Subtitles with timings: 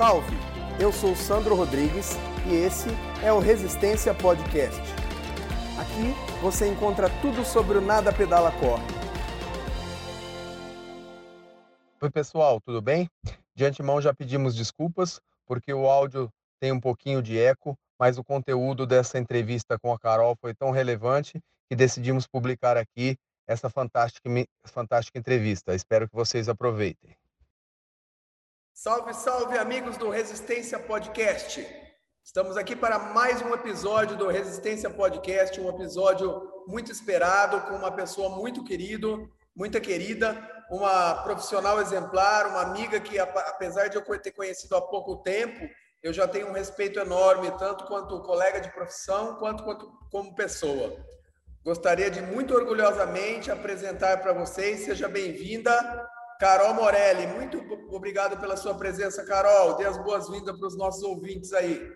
[0.00, 0.34] Salve!
[0.80, 2.12] Eu sou Sandro Rodrigues
[2.46, 2.88] e esse
[3.22, 4.80] é o Resistência Podcast.
[5.78, 8.82] Aqui você encontra tudo sobre o Nada Pedala Corre.
[12.00, 13.10] Oi, pessoal, tudo bem?
[13.54, 18.24] De antemão já pedimos desculpas porque o áudio tem um pouquinho de eco, mas o
[18.24, 21.38] conteúdo dessa entrevista com a Carol foi tão relevante
[21.68, 24.30] que decidimos publicar aqui essa fantástica,
[24.64, 25.74] fantástica entrevista.
[25.74, 27.14] Espero que vocês aproveitem.
[28.82, 31.68] Salve, salve, amigos do Resistência Podcast.
[32.24, 37.92] Estamos aqui para mais um episódio do Resistência Podcast, um episódio muito esperado com uma
[37.92, 40.34] pessoa muito querido, muita querida,
[40.70, 45.60] uma profissional exemplar, uma amiga que apesar de eu ter conhecido há pouco tempo,
[46.02, 50.96] eu já tenho um respeito enorme tanto quanto colega de profissão quanto, quanto como pessoa.
[51.62, 56.08] Gostaria de muito orgulhosamente apresentar para vocês, seja bem-vinda,
[56.40, 57.58] Carol Morelli, muito
[57.94, 59.76] obrigado pela sua presença, Carol.
[59.76, 61.86] Dê as boas-vindas para os nossos ouvintes aí.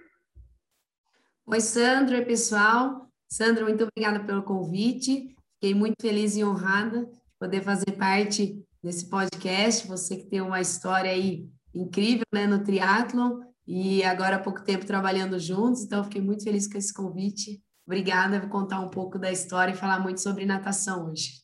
[1.47, 3.09] Oi, Sandro e pessoal.
[3.27, 5.35] Sandro, muito obrigada pelo convite.
[5.55, 9.89] Fiquei muito feliz e honrada de poder fazer parte desse podcast.
[9.89, 14.85] Você que tem uma história aí incrível né, no triatlon e agora há pouco tempo
[14.85, 17.63] trabalhando juntos, então fiquei muito feliz com esse convite.
[17.87, 21.44] Obrigada, vou contar um pouco da história e falar muito sobre natação hoje.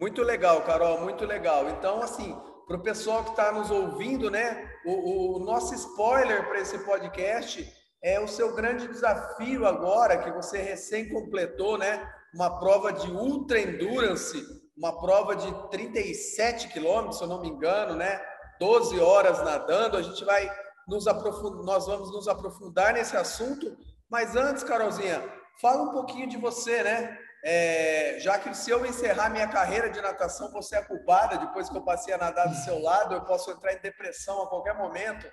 [0.00, 1.68] Muito legal, Carol, muito legal.
[1.68, 2.34] Então, assim,
[2.66, 7.70] para o pessoal que está nos ouvindo, né, o, o nosso spoiler para esse podcast
[8.02, 13.60] é o seu grande desafio agora, que você recém completou, né, uma prova de ultra
[13.60, 14.42] endurance,
[14.74, 18.22] uma prova de 37 quilômetros, se eu não me engano, né,
[18.58, 19.98] 12 horas nadando.
[19.98, 20.50] A gente vai
[20.88, 23.76] nos aprofundar, nós vamos nos aprofundar nesse assunto.
[24.08, 25.22] Mas antes, Carolzinha,
[25.60, 27.18] fala um pouquinho de você, né?
[27.42, 31.76] É, já que se eu encerrar minha carreira de natação, você é culpada, depois que
[31.76, 35.26] eu passei a nadar do seu lado, eu posso entrar em depressão a qualquer momento.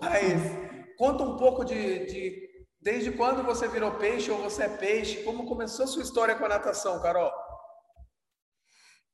[0.00, 0.40] Mas
[0.96, 2.48] conta um pouco de, de
[2.80, 6.44] desde quando você virou peixe ou você é peixe, como começou a sua história com
[6.46, 7.30] a natação, Carol?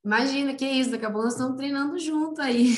[0.04, 2.74] Imagina, que isso, daqui a pouco nós estamos treinando junto aí.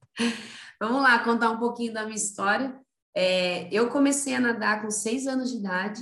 [0.80, 2.78] Vamos lá, contar um pouquinho da minha história.
[3.14, 6.00] É, eu comecei a nadar com seis anos de idade.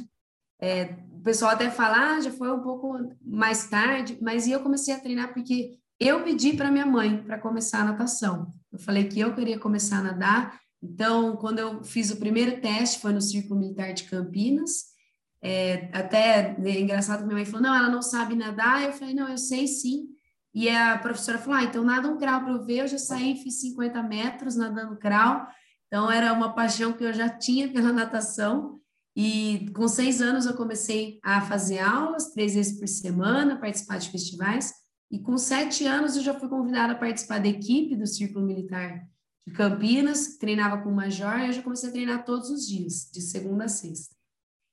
[0.60, 5.00] É, pessoal até fala, ah, já foi um pouco mais tarde, mas eu comecei a
[5.00, 8.48] treinar porque eu pedi para minha mãe para começar a natação.
[8.72, 10.60] Eu falei que eu queria começar a nadar.
[10.82, 14.94] Então, quando eu fiz o primeiro teste, foi no Círculo Militar de Campinas.
[15.42, 18.82] É, até é engraçado minha mãe falou: não, ela não sabe nadar.
[18.82, 20.08] Eu falei: não, eu sei sim.
[20.54, 22.80] E a professora falou: ah, então nada um crawl para eu ver.
[22.80, 25.46] Eu já saí, fiz 50 metros nadando crawl.
[25.86, 28.75] Então, era uma paixão que eu já tinha pela natação.
[29.16, 34.10] E com seis anos eu comecei a fazer aulas três vezes por semana, participar de
[34.10, 34.74] festivais.
[35.10, 39.08] E com sete anos eu já fui convidada a participar da equipe do Círculo Militar
[39.46, 43.08] de Campinas, treinava com o Major, e eu já comecei a treinar todos os dias,
[43.10, 44.14] de segunda a sexta.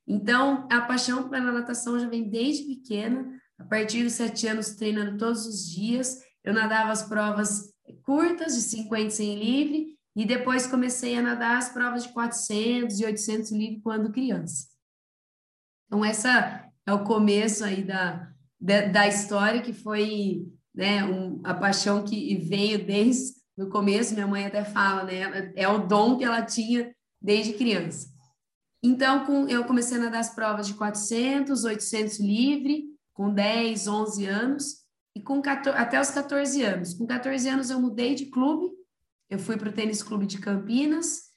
[0.06, 5.18] Então, a paixão pela natação já vem desde pequena, a partir dos sete anos treinando
[5.18, 6.20] todos os dias.
[6.44, 7.72] Eu nadava as provas
[8.04, 13.00] curtas, de 50 e 100 livre, e depois comecei a nadar as provas de 400
[13.00, 14.68] e 800 livre quando criança.
[15.88, 21.54] Então, essa é o começo aí da, da, da história, que foi né, um, a
[21.54, 24.14] paixão que veio desde o começo.
[24.14, 25.52] Minha mãe até fala, né?
[25.56, 28.12] É o dom que ela tinha desde criança.
[28.84, 34.26] Então, com, eu comecei a nadar as provas de 400, 800 livre, com 10, 11
[34.26, 34.84] anos,
[35.16, 36.94] e com 14, até os 14 anos.
[36.94, 38.73] Com 14 anos, eu mudei de clube
[39.34, 41.34] eu fui para o Tênis Clube de Campinas,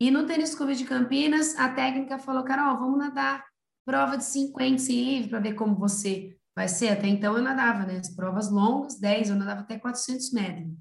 [0.00, 3.44] e no Tênis Clube de Campinas, a técnica falou, Carol, vamos nadar
[3.84, 6.88] prova de 50 sem livre para ver como você vai ser.
[6.88, 7.98] Até então eu nadava, né?
[7.98, 10.72] As provas longas, 10, eu nadava até 400 metros.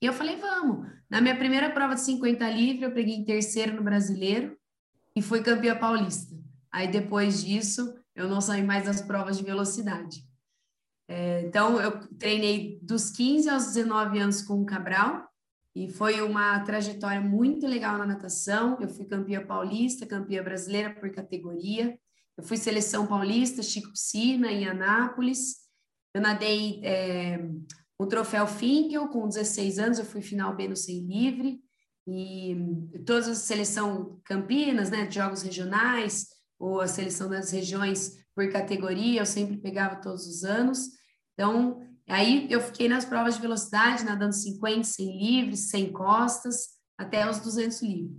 [0.00, 0.86] E eu falei, vamos.
[1.10, 4.56] Na minha primeira prova de 50 livre, eu peguei em terceiro no brasileiro
[5.16, 6.36] e fui campeã paulista.
[6.70, 10.24] Aí depois disso, eu não saí mais das provas de velocidade.
[11.08, 15.27] É, então, eu treinei dos 15 aos 19 anos com o Cabral,
[15.78, 18.76] e foi uma trajetória muito legal na natação.
[18.80, 21.96] Eu fui campeã paulista, campeã brasileira por categoria.
[22.36, 25.58] Eu fui seleção paulista, Chico Piscina, em Anápolis.
[26.12, 27.48] Eu nadei é,
[27.96, 31.60] o troféu Finkel com 16 anos, eu fui final B no 100 livre.
[32.08, 32.56] E
[33.06, 36.26] todas as seleção Campinas, né, de jogos regionais,
[36.58, 40.88] ou a seleção das regiões por categoria, eu sempre pegava todos os anos.
[41.34, 47.28] Então, Aí eu fiquei nas provas de velocidade, nadando 50, 100 livres, 100 costas, até
[47.28, 48.16] os 200 livres.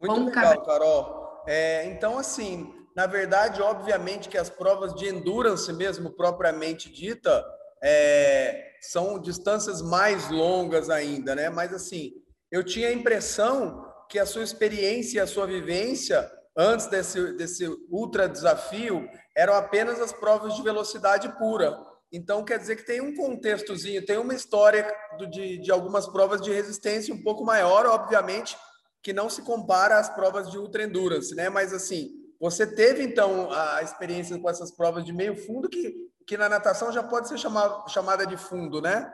[0.00, 1.42] Muito legal, Carol.
[1.46, 7.44] É, então, assim, na verdade, obviamente que as provas de endurance mesmo, propriamente dita,
[7.82, 11.48] é, são distâncias mais longas ainda, né?
[11.48, 12.12] Mas, assim,
[12.50, 17.68] eu tinha a impressão que a sua experiência e a sua vivência antes desse, desse
[17.88, 21.78] ultra desafio eram apenas as provas de velocidade pura.
[22.12, 24.90] Então, quer dizer que tem um contextozinho, tem uma história
[25.30, 28.56] de, de algumas provas de resistência um pouco maior, obviamente,
[29.02, 31.48] que não se compara às provas de ultra endurance, né?
[31.50, 32.10] Mas, assim,
[32.40, 35.94] você teve, então, a experiência com essas provas de meio fundo, que,
[36.26, 39.12] que na natação já pode ser chamada, chamada de fundo, né?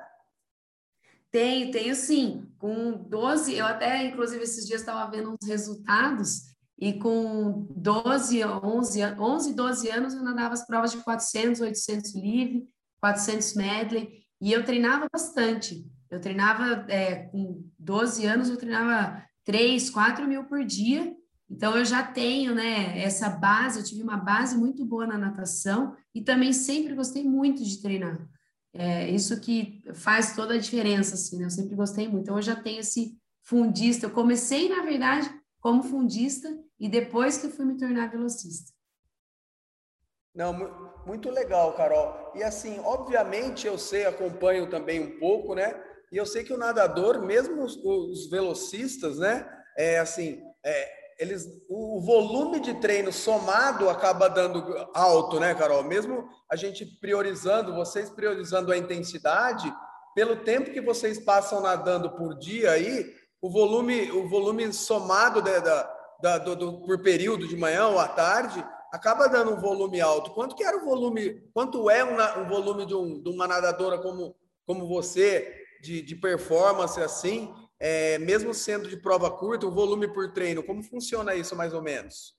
[1.32, 2.48] Tenho, tenho sim.
[2.58, 9.00] Com 12, eu até, inclusive, esses dias estava vendo uns resultados, e com 12, 11,
[9.18, 12.68] 11, 12 anos eu nadava as provas de 400, 800 livre,
[13.04, 15.86] 400 medley, e eu treinava bastante.
[16.10, 21.14] Eu treinava, é, com 12 anos, eu treinava 3, 4 mil por dia,
[21.50, 25.94] então eu já tenho, né, essa base, eu tive uma base muito boa na natação
[26.14, 28.26] e também sempre gostei muito de treinar.
[28.72, 31.44] É isso que faz toda a diferença, assim, né?
[31.44, 32.22] Eu sempre gostei muito.
[32.22, 34.06] Então eu já tenho esse fundista.
[34.06, 35.30] Eu comecei, na verdade,
[35.60, 36.48] como fundista
[36.80, 38.72] e depois que eu fui me tornar velocista.
[40.34, 40.52] Não,
[41.06, 42.32] muito legal, Carol.
[42.34, 45.80] E assim, obviamente eu sei, acompanho também um pouco, né?
[46.10, 49.48] E eu sei que o nadador, mesmo os, velocistas, né?
[49.76, 54.62] É assim, é, eles, o volume de treino somado acaba dando
[54.94, 55.82] alto, né, Carol?
[55.82, 59.72] Mesmo a gente priorizando, vocês priorizando a intensidade,
[60.14, 63.12] pelo tempo que vocês passam nadando por dia aí,
[63.42, 65.58] o volume, o volume somado da,
[66.22, 70.30] da, do, do, por período de manhã ou à tarde acaba dando um volume alto.
[70.30, 71.42] Quanto que era o volume?
[71.52, 75.52] Quanto é um, um volume de, um, de, uma nadadora como, como você,
[75.82, 80.62] de, de performance assim, é, mesmo sendo de prova curta, o volume por treino?
[80.62, 82.36] Como funciona isso mais ou menos?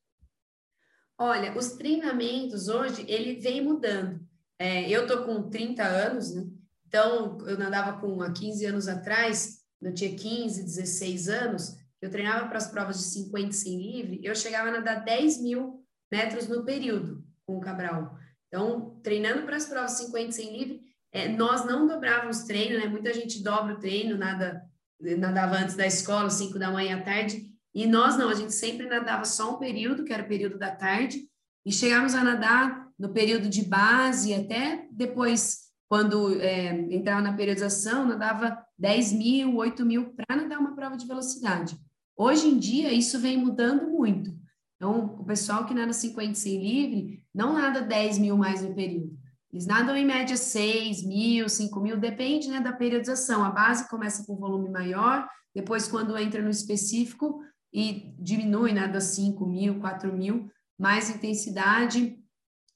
[1.18, 4.22] Olha, os treinamentos hoje ele vem mudando.
[4.58, 6.48] É, eu tô com 30 anos, né?
[6.88, 12.48] Então, eu nadava com há 15 anos atrás, eu tinha 15, 16 anos, eu treinava
[12.48, 16.48] para as provas de 50 e 100 livre, eu chegava a nadar 10 mil metros
[16.48, 18.18] no período com o Cabral.
[18.48, 20.82] Então, treinando para as provas 50 sem livre,
[21.12, 22.88] é, nós não dobrávamos treino, né?
[22.88, 24.62] Muita gente dobra o treino, nada,
[25.00, 28.88] nadava antes da escola, 5 da manhã à tarde, e nós não, a gente sempre
[28.88, 31.28] nadava só um período, que era o período da tarde,
[31.66, 38.08] e chegávamos a nadar no período de base, até depois, quando é, entrava na periodização,
[38.08, 41.78] nadava 10 mil, 8 mil para nadar uma prova de velocidade.
[42.18, 44.34] Hoje em dia, isso vem mudando muito.
[44.76, 49.18] Então, o pessoal que nada 50 sem livre não nada 10 mil mais no período.
[49.52, 53.44] Eles nadam em média 6 mil, 5 mil, depende né, da periodização.
[53.44, 57.42] A base começa com volume maior, depois, quando entra no específico,
[57.74, 62.18] e diminui, nada 5 mil, 4 mil, mais intensidade,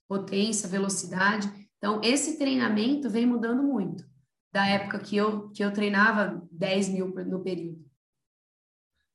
[0.08, 1.52] potência, velocidade.
[1.78, 4.06] Então, esse treinamento vem mudando muito
[4.52, 7.89] da época que eu, que eu treinava 10 mil no período.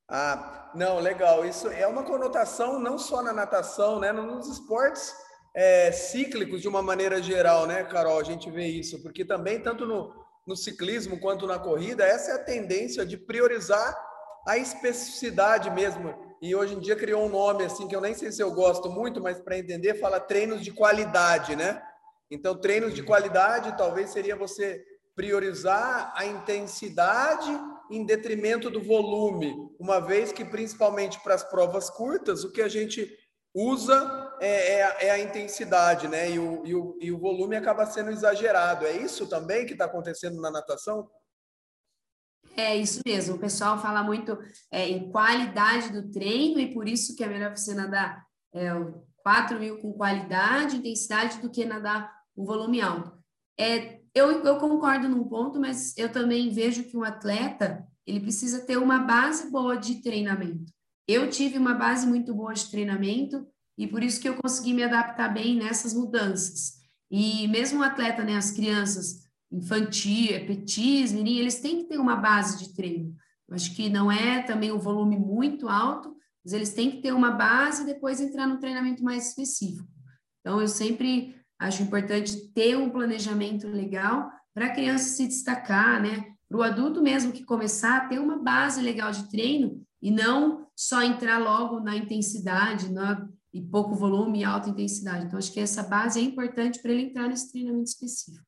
[0.07, 1.45] Ah, não, legal.
[1.45, 4.11] Isso é uma conotação não só na natação, né?
[4.11, 5.13] Nos esportes
[5.53, 8.19] é, cíclicos de uma maneira geral, né, Carol?
[8.19, 10.13] A gente vê isso, porque também, tanto no,
[10.45, 13.95] no ciclismo quanto na corrida, essa é a tendência de priorizar
[14.47, 16.13] a especificidade mesmo.
[16.41, 18.89] E hoje em dia criou um nome assim que eu nem sei se eu gosto
[18.89, 21.81] muito, mas para entender, fala treinos de qualidade, né?
[22.29, 24.83] Então, treinos de qualidade talvez seria você
[25.15, 27.57] priorizar a intensidade
[27.91, 32.67] em detrimento do volume, uma vez que, principalmente para as provas curtas, o que a
[32.67, 33.09] gente
[33.53, 36.29] usa é, é, é a intensidade, né?
[36.29, 38.85] E o, e, o, e o volume acaba sendo exagerado.
[38.85, 41.09] É isso também que está acontecendo na natação?
[42.57, 43.35] É isso mesmo.
[43.35, 44.37] O pessoal fala muito
[44.71, 48.69] é, em qualidade do treino e por isso que é melhor você nadar é,
[49.17, 53.11] 4 mil com qualidade, intensidade, do que nadar um volume alto.
[53.57, 58.61] É, eu, eu concordo num ponto, mas eu também vejo que um atleta ele precisa
[58.61, 60.71] ter uma base boa de treinamento.
[61.05, 63.45] Eu tive uma base muito boa de treinamento
[63.77, 66.75] e por isso que eu consegui me adaptar bem nessas mudanças.
[67.11, 72.15] E mesmo o atleta, né, as crianças infantil, petis, menino, eles têm que ter uma
[72.15, 73.13] base de treino.
[73.47, 77.13] Eu acho que não é também um volume muito alto, mas eles têm que ter
[77.13, 79.87] uma base e depois entrar no treinamento mais específico.
[80.39, 86.35] Então, eu sempre Acho importante ter um planejamento legal para a criança se destacar, né?
[86.47, 90.67] Para o adulto mesmo que começar a ter uma base legal de treino e não
[90.75, 95.25] só entrar logo na intensidade, na, e pouco volume e alta intensidade.
[95.25, 98.45] Então, acho que essa base é importante para ele entrar nesse treinamento específico.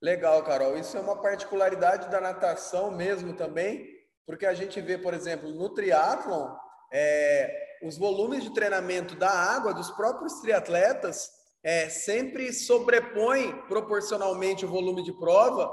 [0.00, 0.78] Legal, Carol.
[0.78, 3.86] Isso é uma particularidade da natação mesmo também,
[4.24, 6.48] porque a gente vê, por exemplo, no triatlon,
[6.90, 14.68] é, os volumes de treinamento da água dos próprios triatletas é, sempre sobrepõe proporcionalmente o
[14.68, 15.68] volume de prova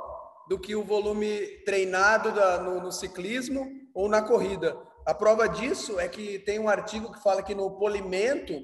[0.50, 4.76] do que o volume treinado da, no, no ciclismo ou na corrida.
[5.06, 8.60] A prova disso é que tem um artigo que fala que no polimento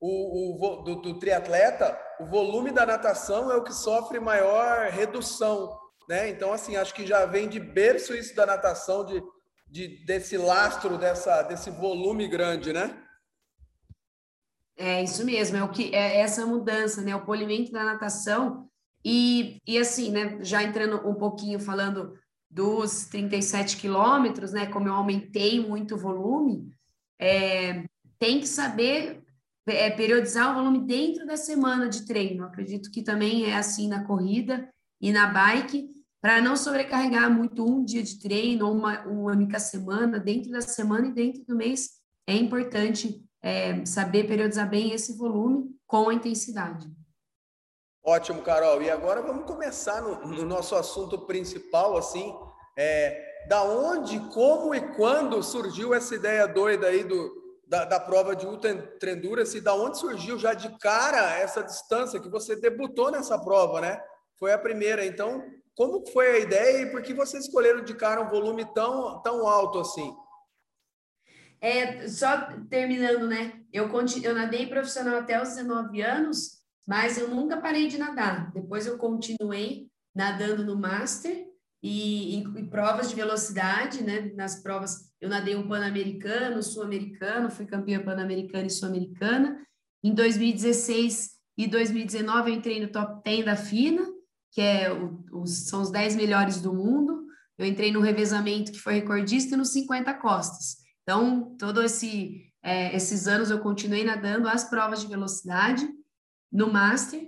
[0.00, 5.78] o, o do, do, triatleta, o volume da natação é o que sofre maior redução,
[6.08, 6.28] né?
[6.30, 9.22] Então, assim, acho que já vem de berço isso da natação, de,
[9.70, 13.00] de desse lastro, dessa, desse volume grande, né?
[14.84, 17.14] É isso mesmo, é o que é essa mudança, né?
[17.14, 18.68] O polimento da natação
[19.04, 20.42] e, e assim, né?
[20.42, 22.18] Já entrando um pouquinho falando
[22.50, 24.66] dos 37 quilômetros, né?
[24.66, 26.74] Como eu aumentei muito o volume,
[27.16, 27.84] é,
[28.18, 29.22] tem que saber
[29.66, 32.44] é, periodizar o volume dentro da semana de treino.
[32.44, 34.68] acredito que também é assim na corrida
[35.00, 39.60] e na bike, para não sobrecarregar muito um dia de treino ou uma, uma única
[39.60, 45.16] semana, dentro da semana e dentro do mês, é importante é, saber periodizar bem esse
[45.16, 46.88] volume com a intensidade.
[48.04, 48.82] Ótimo, Carol.
[48.82, 52.34] E agora vamos começar no, no nosso assunto principal, assim,
[52.76, 58.34] é, da onde, como e quando surgiu essa ideia doida aí do, da, da prova
[58.34, 58.70] de ultra
[59.10, 64.00] endurance, da onde surgiu já de cara essa distância que você debutou nessa prova, né?
[64.38, 65.06] Foi a primeira.
[65.06, 65.42] Então,
[65.74, 69.46] como foi a ideia e por que vocês escolheram de cara um volume tão, tão
[69.46, 70.14] alto assim?
[71.62, 73.60] É, só terminando, né?
[73.72, 78.52] Eu, continu, eu nadei profissional até os 19 anos mas eu nunca parei de nadar.
[78.52, 81.46] Depois eu continuei nadando no Master
[81.82, 84.32] e em, provas de velocidade, né?
[84.34, 89.60] Nas provas, eu nadei um Pan-Americano, Sul-Americano, fui campeã Pan-Americana e Sul-Americana.
[90.02, 94.04] Em 2016 e 2019 eu entrei no top 10 da FINA,
[94.50, 97.26] que é o, os, são os 10 melhores do mundo.
[97.56, 100.81] Eu entrei no revezamento que foi recordista nos 50 costas.
[101.02, 105.88] Então, todos esse, é, esses anos eu continuei nadando as provas de velocidade
[106.50, 107.22] no Master.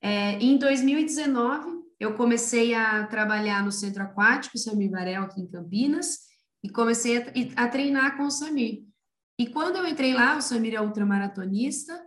[0.00, 6.20] É, em 2019, eu comecei a trabalhar no Centro Aquático Samir Varel, aqui em Campinas,
[6.62, 8.84] e comecei a, a, treinar com o Samir.
[9.38, 12.00] E quando eu entrei lá, o Samir é ultramaratonista,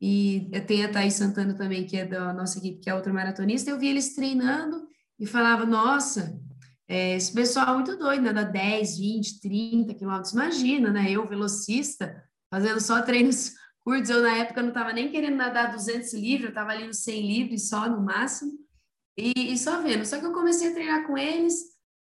[0.00, 3.78] e tem a Thaís Santana também, que é da nossa equipe, que é ultramaratonista, eu
[3.78, 4.86] vi eles treinando
[5.18, 6.38] e falava, nossa,
[6.88, 11.10] é, esse pessoal é muito doido, nada 10, 20, 30 quilômetros, imagina, né?
[11.10, 14.10] Eu, velocista, fazendo só treinos curtos.
[14.10, 17.26] Eu, na época, não estava nem querendo nadar 200 livres, eu estava ali no 100
[17.26, 18.52] livres só, no máximo,
[19.16, 20.04] e, e, só vendo.
[20.04, 21.54] Só que eu comecei a treinar com eles,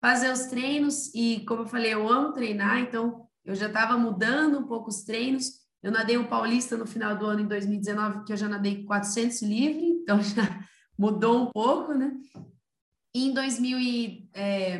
[0.00, 4.58] fazer os treinos, e como eu falei, eu amo treinar, então eu já estava mudando
[4.58, 5.66] um pouco os treinos.
[5.82, 9.42] Eu nadei o Paulista no final do ano, em 2019, que eu já nadei 400
[9.42, 10.64] livre, então já
[10.96, 12.12] mudou um pouco, né?
[13.18, 14.76] E em, 2000 e, é,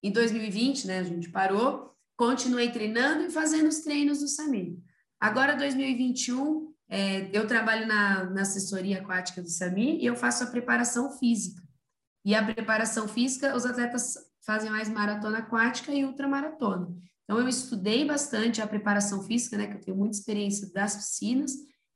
[0.00, 4.78] em 2020, né, a gente parou, continuei treinando e fazendo os treinos do Samir.
[5.18, 10.46] Agora, 2021, é, eu trabalho na, na assessoria aquática do SAMI e eu faço a
[10.46, 11.60] preparação física.
[12.24, 16.96] E a preparação física, os atletas fazem mais maratona aquática e ultramaratona.
[17.24, 21.50] Então, eu estudei bastante a preparação física, né, que eu tenho muita experiência das piscinas,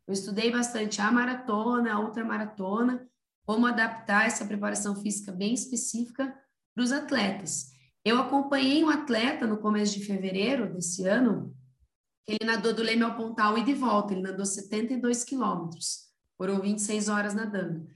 [0.09, 3.09] eu estudei bastante a maratona, a ultramaratona,
[3.51, 6.33] como adaptar essa preparação física bem específica
[6.73, 7.73] para os atletas.
[8.05, 11.53] Eu acompanhei um atleta no começo de fevereiro desse ano,
[12.29, 17.09] ele nadou do Leme ao Pontal e de volta, ele nadou 72 quilômetros, foram 26
[17.09, 17.89] horas nadando.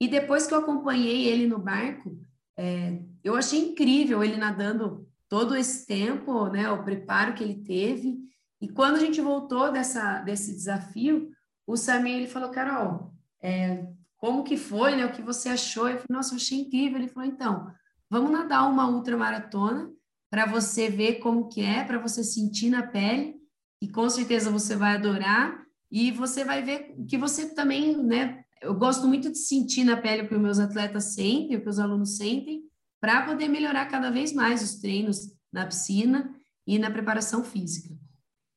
[0.00, 2.20] E depois que eu acompanhei ele no barco,
[2.56, 8.18] é, eu achei incrível ele nadando todo esse tempo, né, o preparo que ele teve.
[8.60, 11.30] E quando a gente voltou dessa, desse desafio,
[11.64, 13.86] o Samir ele falou, Carol, é,
[14.18, 15.88] como que foi, né, o que você achou?
[15.88, 16.98] Eu falei, nossa, eu achei incrível.
[16.98, 17.70] Ele falou, então,
[18.08, 19.90] vamos nadar uma ultramaratona
[20.30, 23.36] para você ver como que é, para você sentir na pele
[23.82, 28.42] e com certeza você vai adorar e você vai ver que você também, né?
[28.60, 31.68] Eu gosto muito de sentir na pele o que os meus atletas sentem, o que
[31.68, 32.62] os alunos sentem,
[33.00, 36.34] para poder melhorar cada vez mais os treinos na piscina
[36.66, 37.94] e na preparação física.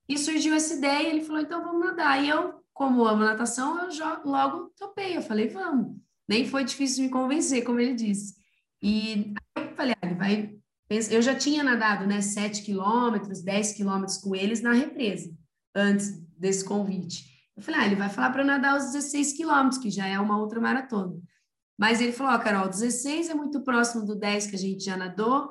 [0.08, 2.24] E surgiu essa ideia, ele falou, então vamos nadar.
[2.24, 3.91] E eu, como amo natação, eu
[4.24, 5.98] logo topei, eu falei, vamos.
[6.25, 8.36] Nem foi difícil me convencer, como ele disse.
[8.81, 10.59] E aí eu falei, ah, ele vai
[11.12, 15.29] eu já tinha nadado, né, 7 quilômetros, 10 quilômetros com eles na represa,
[15.75, 17.25] antes desse convite.
[17.55, 20.39] Eu falei, ah, ele vai falar para nadar os 16 quilômetros, que já é uma
[20.39, 21.19] outra maratona.
[21.77, 24.86] Mas ele falou, ó, oh, Carol, 16 é muito próximo do 10 que a gente
[24.86, 25.50] já nadou,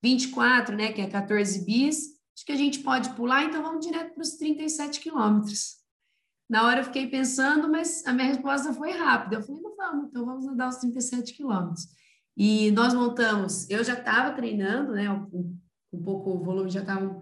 [0.00, 1.98] 24, né, que é 14 bis,
[2.36, 5.77] acho que a gente pode pular, então vamos direto para os 37 quilômetros.
[6.48, 9.36] Na hora eu fiquei pensando, mas a minha resposta foi rápida.
[9.36, 11.86] Eu falei, não vamos, então vamos nadar os 37 quilômetros.
[12.36, 15.10] E nós montamos, eu já estava treinando, né?
[15.10, 15.58] Um,
[15.92, 17.20] um pouco o volume já estava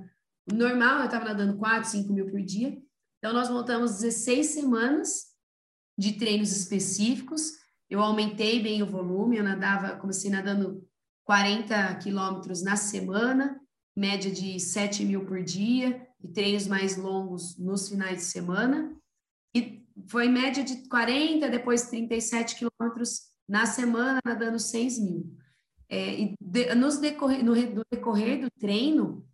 [0.53, 2.79] normal, eu estava nadando 4, 5 mil por dia.
[3.19, 5.27] Então, nós montamos 16 semanas
[5.99, 7.53] de treinos específicos.
[7.89, 10.87] Eu aumentei bem o volume, eu nadava, comecei nadando
[11.25, 13.61] 40 quilômetros na semana,
[13.97, 18.95] média de 7 mil por dia, e treinos mais longos nos finais de semana.
[19.57, 25.37] E foi média de 40, depois 37 quilômetros na semana, nadando 6 mil.
[25.89, 29.27] É, e de, nos decorrer, no, no decorrer do treino,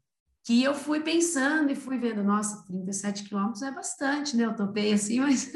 [0.45, 4.45] que eu fui pensando e fui vendo, nossa, 37 quilômetros é bastante, né?
[4.45, 5.53] Eu topei assim, mas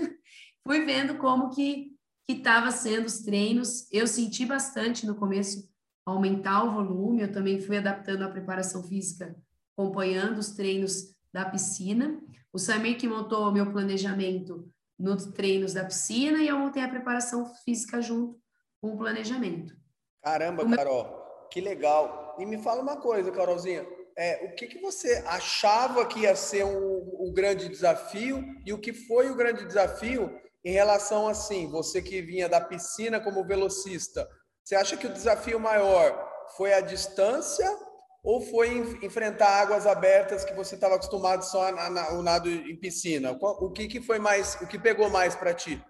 [0.67, 1.97] fui vendo como que
[2.27, 3.87] que estava sendo os treinos.
[3.93, 5.69] Eu senti bastante no começo
[6.05, 9.37] aumentar o volume, eu também fui adaptando a preparação física,
[9.77, 12.21] acompanhando os treinos da piscina.
[12.57, 14.67] O Samir que montou o meu planejamento
[14.99, 18.41] nos treinos da piscina e eu montei a preparação física junto
[18.81, 19.77] com o planejamento.
[20.23, 22.35] Caramba, Carol, que legal.
[22.39, 23.87] E me fala uma coisa, Carolzinha,
[24.17, 28.81] é, o que, que você achava que ia ser o, o grande desafio e o
[28.81, 34.27] que foi o grande desafio em relação assim, você que vinha da piscina como velocista,
[34.65, 37.69] você acha que o desafio maior foi a distância
[38.27, 42.77] ou foi enfrentar águas abertas que você estava acostumado só na, na, o nado em
[42.77, 43.31] piscina?
[43.41, 45.81] O que, que foi mais, o que pegou mais para ti?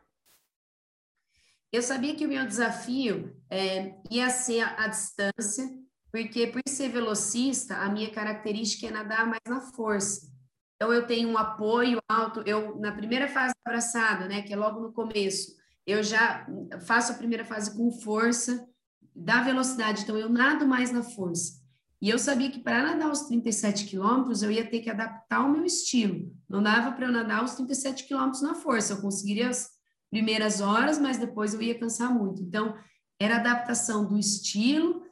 [1.73, 5.67] Eu sabia que o meu desafio é, ia ser a, a distância,
[6.13, 10.31] porque por ser velocista, a minha característica é nadar mais na força.
[10.75, 12.43] Então, eu tenho um apoio alto.
[12.45, 16.47] Eu, na primeira fase da abraçada, né, que é logo no começo, eu já
[16.85, 18.69] faço a primeira fase com força,
[19.15, 20.03] da velocidade.
[20.03, 21.65] Então, eu nado mais na força.
[22.01, 25.51] E eu sabia que para nadar os 37 quilômetros, eu ia ter que adaptar o
[25.51, 26.31] meu estilo.
[26.49, 28.93] Não dava para eu nadar os 37 quilômetros na força.
[28.93, 29.71] Eu conseguiria as
[30.11, 32.43] primeiras horas, mas depois eu ia cansar muito.
[32.43, 32.77] Então,
[33.19, 35.03] era adaptação do estilo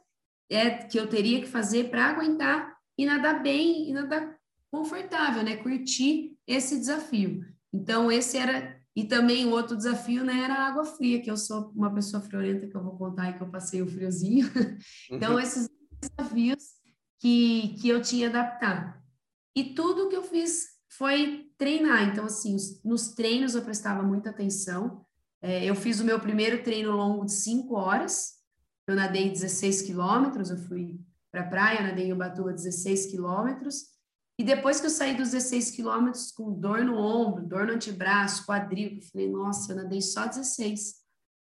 [0.49, 4.37] é, que eu teria que fazer para aguentar e nadar bem e nadar
[4.71, 5.57] confortável, né?
[5.57, 7.43] Curtir esse desafio.
[7.73, 8.75] Então, esse era.
[8.95, 12.23] E também o outro desafio, né, era a água fria, que eu sou uma pessoa
[12.23, 14.49] friorenta, que eu vou contar aí que eu passei o friozinho.
[15.11, 15.39] então, uhum.
[15.39, 15.67] esses
[15.99, 16.74] desafios
[17.25, 18.93] que, que eu tinha adaptado.
[19.55, 22.07] E tudo que eu fiz foi treinar.
[22.07, 25.03] Então, assim, os, nos treinos eu prestava muita atenção.
[25.41, 28.35] É, eu fiz o meu primeiro treino longo de cinco horas.
[28.87, 30.99] Eu nadei 16 quilômetros, eu fui
[31.31, 33.85] para a praia, nadei em Ubatuba 16 quilômetros.
[34.37, 38.45] E depois que eu saí dos 16 quilômetros com dor no ombro, dor no antebraço,
[38.45, 40.93] quadril, eu falei, nossa, eu nadei só 16.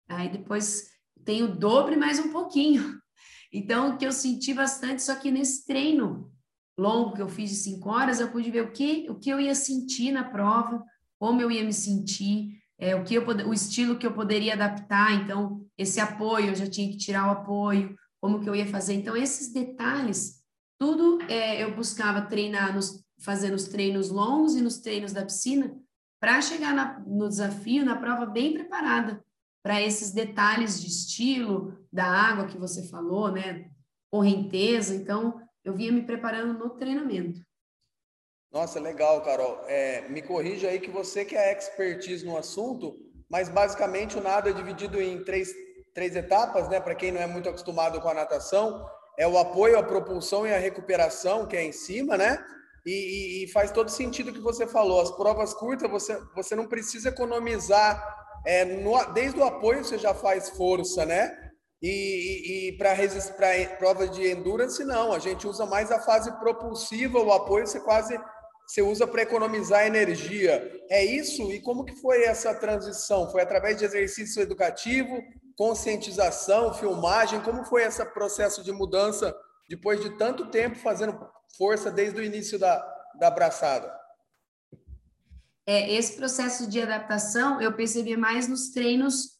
[0.08, 0.88] Aí depois
[1.26, 2.98] tem o dobro mais um pouquinho.
[3.52, 6.30] Então, o que eu senti bastante, só que nesse treino
[6.78, 9.40] longo que eu fiz de cinco horas, eu pude ver o que, o que eu
[9.40, 10.84] ia sentir na prova,
[11.18, 15.12] como eu ia me sentir, é, o, que eu, o estilo que eu poderia adaptar.
[15.14, 18.94] Então, esse apoio, eu já tinha que tirar o apoio, como que eu ia fazer.
[18.94, 20.38] Então, esses detalhes
[20.78, 25.76] tudo é, eu buscava treinar, nos, fazer nos treinos longos e nos treinos da piscina,
[26.20, 29.24] para chegar na, no desafio, na prova, bem preparada
[29.62, 33.70] para esses detalhes de estilo, da água que você falou, né?
[34.10, 34.94] Correnteza.
[34.94, 37.40] Então, eu vinha me preparando no treinamento.
[38.50, 39.62] Nossa, legal, Carol.
[39.66, 42.96] É, me corrija aí que você que é expertise no assunto,
[43.30, 45.52] mas basicamente o nado é dividido em três,
[45.94, 46.80] três etapas, né?
[46.80, 48.86] Para quem não é muito acostumado com a natação,
[49.18, 52.42] é o apoio, a propulsão e a recuperação, que é em cima, né?
[52.86, 55.02] E, e, faz todo sentido o que você falou.
[55.02, 58.17] As provas curtas, você, você não precisa economizar.
[58.46, 61.36] É, no, desde o apoio você já faz força, né?
[61.80, 62.96] E, e, e para
[63.78, 65.12] provas de endurance, não.
[65.12, 68.18] A gente usa mais a fase propulsiva, o apoio você quase
[68.66, 70.70] você usa para economizar energia.
[70.90, 71.50] É isso?
[71.50, 73.30] E como que foi essa transição?
[73.30, 75.22] Foi através de exercício educativo?
[75.58, 77.42] conscientização, filmagem?
[77.42, 79.36] Como foi esse processo de mudança
[79.68, 81.18] depois de tanto tempo fazendo
[81.58, 82.78] força desde o início da,
[83.18, 83.92] da abraçada?
[85.68, 89.32] É, esse processo de adaptação eu percebi mais nos treinos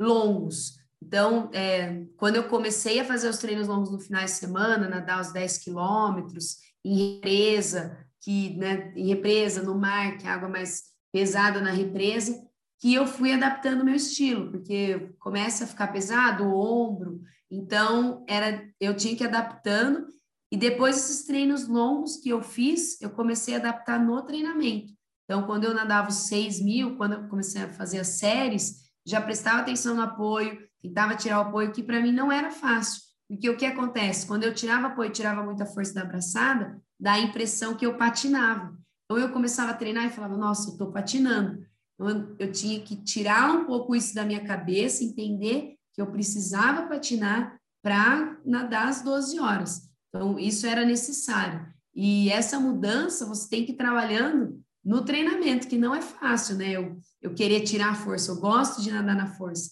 [0.00, 0.78] longos.
[1.02, 5.20] Então, é, quando eu comecei a fazer os treinos longos no final de semana, nadar
[5.20, 10.84] os 10 quilômetros, em represa, que, né, em represa, no mar, que é água mais
[11.12, 12.42] pesada na represa,
[12.80, 17.20] que eu fui adaptando o meu estilo, porque começa a ficar pesado o ombro,
[17.50, 20.06] então era eu tinha que ir adaptando
[20.50, 24.93] e depois esses treinos longos que eu fiz, eu comecei a adaptar no treinamento.
[25.24, 29.20] Então, quando eu nadava os 6 mil, quando eu comecei a fazer as séries, já
[29.20, 33.02] prestava atenção no apoio, tentava tirar o apoio, que para mim não era fácil.
[33.28, 34.26] Porque o que acontece?
[34.26, 38.76] Quando eu tirava apoio, tirava muita força da abraçada, dá a impressão que eu patinava.
[39.04, 41.64] Então, eu começava a treinar e falava, nossa, eu estou patinando.
[41.98, 46.86] Eu, eu tinha que tirar um pouco isso da minha cabeça, entender que eu precisava
[46.86, 49.88] patinar para nadar às 12 horas.
[50.08, 51.66] Então, isso era necessário.
[51.94, 56.72] E essa mudança você tem que ir trabalhando no treinamento, que não é fácil, né?
[56.72, 59.70] Eu, eu querer tirar a força, eu gosto de nadar na força.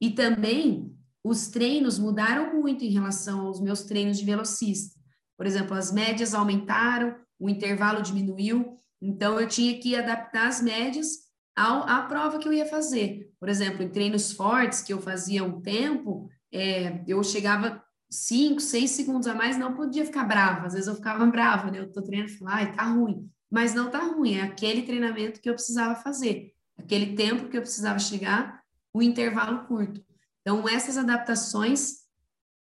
[0.00, 0.94] E também
[1.24, 4.98] os treinos mudaram muito em relação aos meus treinos de velocista.
[5.36, 11.08] Por exemplo, as médias aumentaram, o intervalo diminuiu, então eu tinha que adaptar as médias
[11.56, 13.30] ao, à prova que eu ia fazer.
[13.38, 18.90] Por exemplo, em treinos fortes que eu fazia um tempo, é, eu chegava cinco, seis
[18.90, 20.66] segundos a mais, não podia ficar brava.
[20.66, 21.80] Às vezes eu ficava brava, né?
[21.80, 23.30] Eu tô treinando e falo, ai, tá ruim.
[23.50, 27.62] Mas não tá ruim, é aquele treinamento que eu precisava fazer, aquele tempo que eu
[27.62, 30.04] precisava chegar, o intervalo curto.
[30.40, 32.00] Então, essas adaptações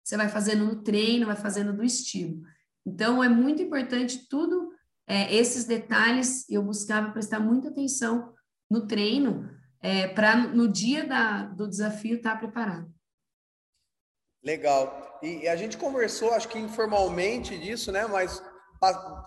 [0.03, 2.41] você vai fazendo no treino, vai fazendo do estilo.
[2.83, 4.71] Então, é muito importante tudo,
[5.07, 8.33] é, esses detalhes, eu buscava prestar muita atenção
[8.69, 9.47] no treino,
[9.81, 12.91] é, para no dia da, do desafio estar tá preparado.
[14.43, 15.19] Legal.
[15.21, 18.07] E, e, a gente conversou, acho que informalmente disso, né?
[18.07, 18.41] Mas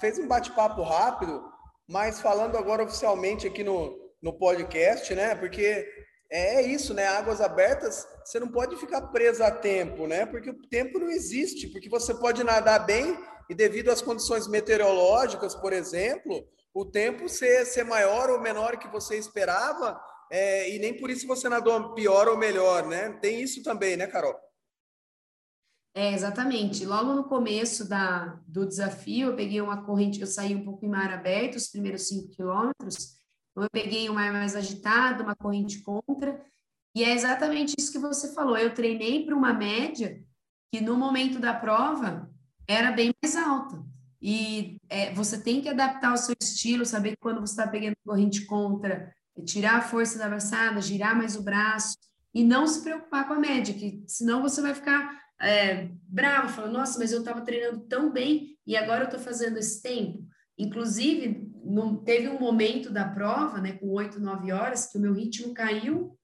[0.01, 1.52] fez um bate-papo rápido,
[1.89, 5.35] mas falando agora oficialmente aqui no, no podcast, né?
[5.35, 5.87] Porque
[6.31, 7.07] é, é isso, né?
[7.07, 10.25] Águas abertas, você não pode ficar preso a tempo, né?
[10.25, 13.19] Porque o tempo não existe, porque você pode nadar bem
[13.51, 18.89] e devido às condições meteorológicas, por exemplo, o tempo ser, ser maior ou menor que
[18.89, 23.19] você esperava, é, e nem por isso você nadou pior ou melhor, né?
[23.21, 24.35] Tem isso também, né, Carol?
[25.95, 26.87] É, exatamente.
[26.87, 30.89] Logo no começo da, do desafio, eu peguei uma corrente, eu saí um pouco em
[30.89, 33.17] mar aberto, os primeiros cinco quilômetros,
[33.51, 36.43] então eu peguei um mar mais agitado, uma corrente contra,
[36.95, 38.57] e é exatamente isso que você falou.
[38.57, 40.23] Eu treinei para uma média
[40.73, 42.31] que no momento da prova
[42.67, 43.83] era bem mais alta.
[44.21, 48.47] E é, você tem que adaptar o seu estilo, saber quando você está pegando corrente
[48.47, 49.13] contra,
[49.45, 51.97] tirar a força da abraçada, girar mais o braço,
[52.35, 56.75] e não se preocupar com a média, que senão você vai ficar é, bravo, falando,
[56.75, 60.25] nossa, mas eu estava treinando tão bem e agora eu estou fazendo esse tempo.
[60.57, 65.13] Inclusive, não, teve um momento da prova, né, com oito, nove horas, que o meu
[65.13, 66.17] ritmo caiu,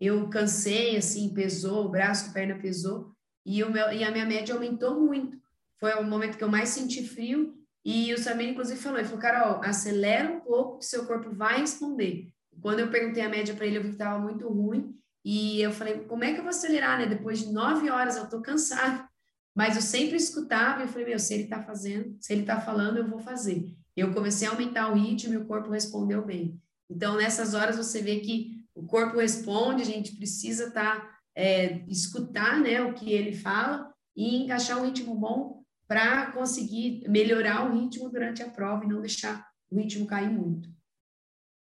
[0.00, 3.12] eu cansei, assim, pesou, o braço, a perna pesou,
[3.44, 5.36] e, o meu, e a minha média aumentou muito.
[5.80, 9.22] Foi o momento que eu mais senti frio, e o Samir, inclusive, falou, ele falou,
[9.22, 12.28] Carol, acelera um pouco que seu corpo vai responder.
[12.60, 15.72] Quando eu perguntei a média para ele, eu vi que estava muito ruim, e eu
[15.72, 17.06] falei, como é que eu vou acelerar, né?
[17.06, 19.06] Depois de nove horas eu tô cansado.
[19.54, 22.60] Mas eu sempre escutava e eu falei, meu, se ele tá fazendo, se ele tá
[22.60, 23.74] falando, eu vou fazer.
[23.96, 26.60] Eu comecei a aumentar o ritmo e o corpo respondeu bem.
[26.88, 32.60] Então, nessas horas você vê que o corpo responde, a gente precisa tá, é, escutar
[32.60, 38.08] né, o que ele fala e encaixar um ritmo bom para conseguir melhorar o ritmo
[38.08, 40.68] durante a prova e não deixar o ritmo cair muito.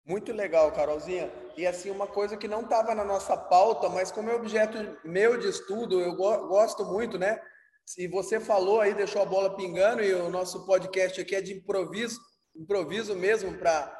[0.06, 1.32] Muito legal, Carolzinha.
[1.56, 5.38] E assim, uma coisa que não estava na nossa pauta, mas como é objeto meu
[5.38, 7.40] de estudo, eu go gosto muito, né?
[7.84, 11.54] Se você falou aí, deixou a bola pingando, e o nosso podcast aqui é de
[11.54, 12.20] improviso,
[12.56, 13.92] improviso mesmo para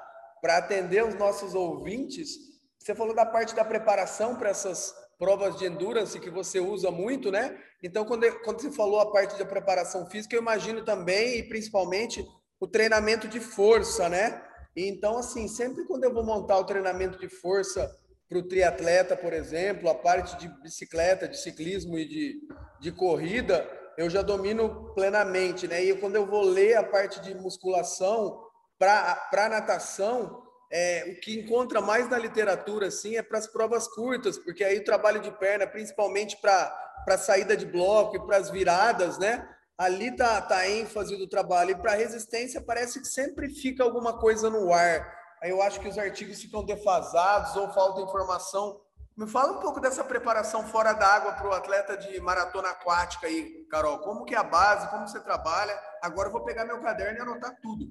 [0.45, 2.31] atender os nossos ouvintes.
[2.79, 7.31] Você falou da parte da preparação para essas provas de endurance que você usa muito,
[7.31, 7.59] né?
[7.83, 12.25] Então, quando, quando você falou a parte da preparação física, eu imagino também, e principalmente,
[12.59, 14.43] o treinamento de força, né?
[14.77, 17.91] Então, assim, sempre quando eu vou montar o treinamento de força
[18.29, 22.41] para o triatleta, por exemplo, a parte de bicicleta, de ciclismo e de,
[22.81, 25.83] de corrida, eu já domino plenamente, né?
[25.83, 28.41] E quando eu vou ler a parte de musculação
[28.79, 34.39] para natação, é, o que encontra mais na literatura, assim, é para as provas curtas,
[34.39, 39.19] porque aí o trabalho de perna, principalmente para saída de bloco e para as viradas,
[39.19, 39.47] né?
[39.81, 41.71] Ali tá, tá a ênfase do trabalho.
[41.71, 45.11] E para resistência parece que sempre fica alguma coisa no ar.
[45.43, 48.79] Aí eu acho que os artigos ficam defasados ou falta informação.
[49.17, 53.27] Me fala um pouco dessa preparação fora da água para o atleta de maratona aquática
[53.27, 54.01] aí, Carol.
[54.01, 55.75] Como que é a base, como você trabalha?
[56.03, 57.91] Agora eu vou pegar meu caderno e anotar tudo.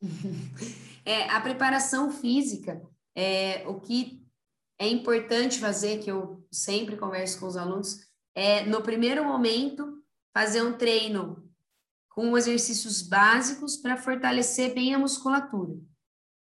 [1.04, 2.80] É, a preparação física,
[3.12, 4.24] é, o que
[4.78, 10.01] é importante fazer, que eu sempre converso com os alunos, é no primeiro momento
[10.32, 11.42] fazer um treino
[12.08, 15.74] com exercícios básicos para fortalecer bem a musculatura.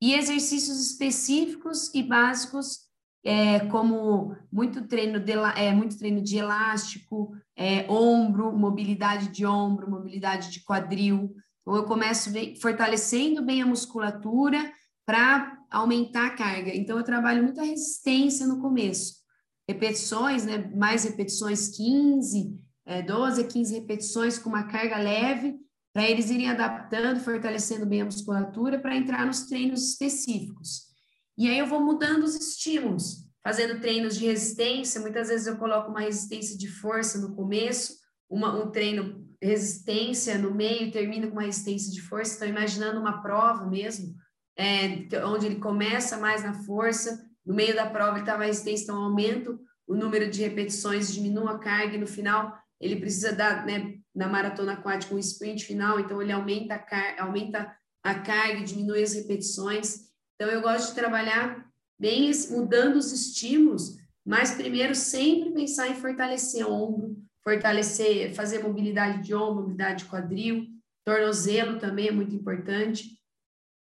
[0.01, 2.87] E exercícios específicos e básicos,
[3.23, 9.89] é, como muito treino, de, é, muito treino de elástico, é, ombro, mobilidade de ombro,
[9.89, 11.35] mobilidade de quadril.
[11.61, 14.71] Então, eu começo bem, fortalecendo bem a musculatura
[15.05, 16.73] para aumentar a carga.
[16.73, 19.19] Então, eu trabalho muita resistência no começo.
[19.67, 20.71] Repetições, né?
[20.75, 22.57] mais repetições 15,
[22.89, 25.55] é, 12 a 15 repetições com uma carga leve,
[25.93, 30.87] para eles irem adaptando, fortalecendo bem a musculatura para entrar nos treinos específicos.
[31.37, 35.91] E aí eu vou mudando os estímulos, fazendo treinos de resistência, muitas vezes eu coloco
[35.91, 37.93] uma resistência de força no começo,
[38.27, 43.21] uma, um treino resistência no meio, termina com uma resistência de força, estou imaginando uma
[43.21, 44.15] prova mesmo,
[44.57, 48.83] é, onde ele começa mais na força, no meio da prova ele está mais resistência,
[48.85, 53.65] então aumento o número de repetições, diminua a carga e no final ele precisa dar,
[53.65, 58.63] né, na maratona aquática, um sprint final, então ele aumenta a, car aumenta a carga,
[58.63, 60.09] diminui as repetições.
[60.35, 61.65] Então eu gosto de trabalhar
[61.99, 69.35] bem mudando os estímulos, mas primeiro sempre pensar em fortalecer ombro, fortalecer, fazer mobilidade de
[69.35, 70.67] ombro, mobilidade de quadril,
[71.03, 73.19] tornozelo também é muito importante.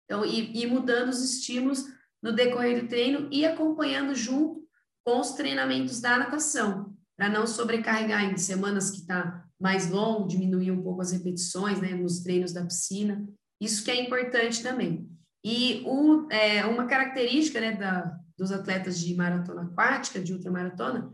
[0.06, 1.86] Então, e, e mudando os estímulos
[2.22, 4.68] no decorrer do treino e acompanhando junto
[5.06, 6.89] com os treinamentos da natação,
[7.20, 11.94] para não sobrecarregar em semanas que está mais longo, diminuir um pouco as repetições, né,
[11.94, 13.28] nos treinos da piscina.
[13.60, 15.06] Isso que é importante também.
[15.44, 21.14] E o, é, uma característica né, da, dos atletas de maratona aquática, de ultramaratona,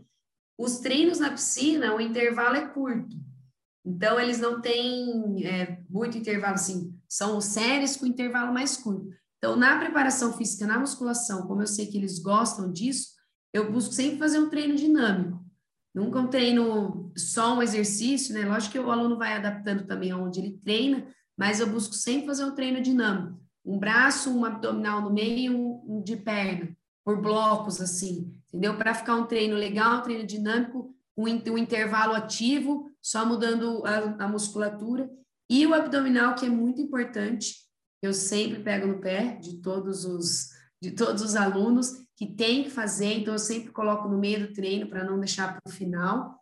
[0.56, 3.16] os treinos na piscina, o intervalo é curto.
[3.84, 9.08] Então, eles não têm é, muito intervalo, assim, são séries com intervalo mais curto.
[9.38, 13.08] Então, na preparação física, na musculação, como eu sei que eles gostam disso,
[13.52, 15.45] eu busco sempre fazer um treino dinâmico.
[15.96, 18.46] Nunca um treino só um exercício, né?
[18.46, 22.44] Lógico que o aluno vai adaptando também aonde ele treina, mas eu busco sempre fazer
[22.44, 23.40] um treino dinâmico.
[23.64, 25.56] Um braço, um abdominal no meio,
[25.86, 28.76] um de perna, por blocos, assim, entendeu?
[28.76, 34.24] Para ficar um treino legal, um treino dinâmico, um, um intervalo ativo, só mudando a,
[34.26, 35.10] a musculatura.
[35.48, 37.54] E o abdominal, que é muito importante,
[38.02, 42.70] eu sempre pego no pé de todos os, de todos os alunos que tem que
[42.70, 46.34] fazer, então eu sempre coloco no meio do treino para não deixar para o final.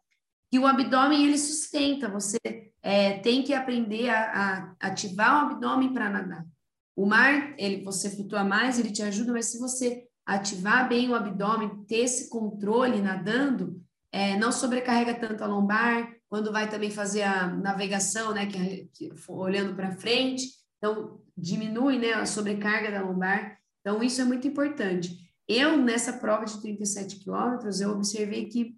[0.53, 2.39] E o abdômen ele sustenta, você
[2.81, 6.47] é, tem que aprender a, a ativar o abdômen para nadar.
[6.95, 11.15] O mar, ele, você flutua mais, ele te ajuda, mas se você ativar bem o
[11.15, 13.83] abdômen, ter esse controle nadando,
[14.13, 19.11] é, não sobrecarrega tanto a lombar, quando vai também fazer a navegação, né, que, que
[19.29, 20.47] olhando para frente,
[20.79, 23.59] então diminui, né, a sobrecarga da lombar.
[23.81, 25.24] Então isso é muito importante.
[25.49, 28.77] Eu nessa prova de 37 quilômetros, eu observei que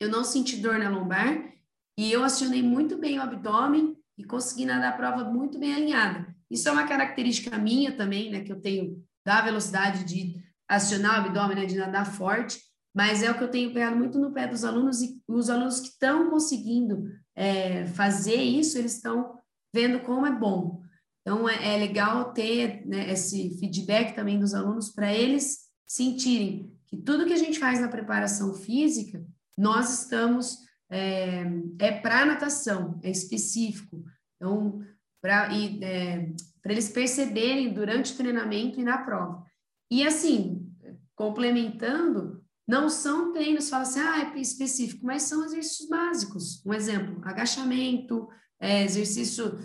[0.00, 1.52] eu não senti dor na lombar
[1.98, 6.34] e eu acionei muito bem o abdômen e consegui nadar a prova muito bem alinhada.
[6.48, 11.26] Isso é uma característica minha também, né, que eu tenho da velocidade de acionar o
[11.26, 12.60] abdômen, né, de nadar forte,
[12.94, 15.80] mas é o que eu tenho pegado muito no pé dos alunos e os alunos
[15.80, 19.38] que estão conseguindo é, fazer isso, eles estão
[19.74, 20.82] vendo como é bom.
[21.20, 26.96] Então, é, é legal ter né, esse feedback também dos alunos para eles sentirem que
[26.96, 29.24] tudo que a gente faz na preparação física,
[29.56, 30.58] nós estamos
[30.90, 31.44] é,
[31.78, 34.04] é para natação, é específico.
[34.36, 34.80] Então,
[35.20, 36.30] para é,
[36.64, 39.44] eles perceberem durante o treinamento e na prova.
[39.90, 40.70] E assim,
[41.16, 46.64] complementando, não são treinos, fala assim, ah, é específico, mas são exercícios básicos.
[46.64, 48.28] Um exemplo, agachamento,
[48.60, 49.58] é, exercício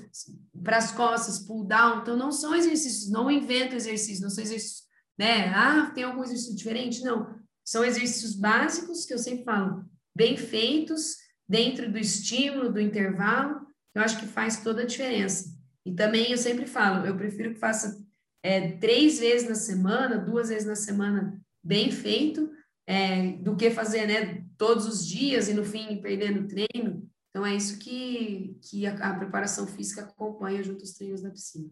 [0.63, 2.01] para as costas, pull down.
[2.01, 4.83] Então, não são exercícios, não invento exercícios, não são exercícios,
[5.17, 5.49] né?
[5.49, 7.03] Ah, tem algum exercício diferente?
[7.03, 7.35] Não.
[7.65, 14.01] São exercícios básicos que eu sempre falo, bem feitos, dentro do estímulo, do intervalo, eu
[14.01, 15.53] acho que faz toda a diferença.
[15.85, 18.03] E também eu sempre falo, eu prefiro que faça
[18.41, 22.51] é, três vezes na semana, duas vezes na semana, bem feito,
[22.87, 27.09] é, do que fazer né, todos os dias e no fim perdendo treino.
[27.29, 31.69] Então é isso que, que a, a preparação física acompanha junto aos treinos da piscina.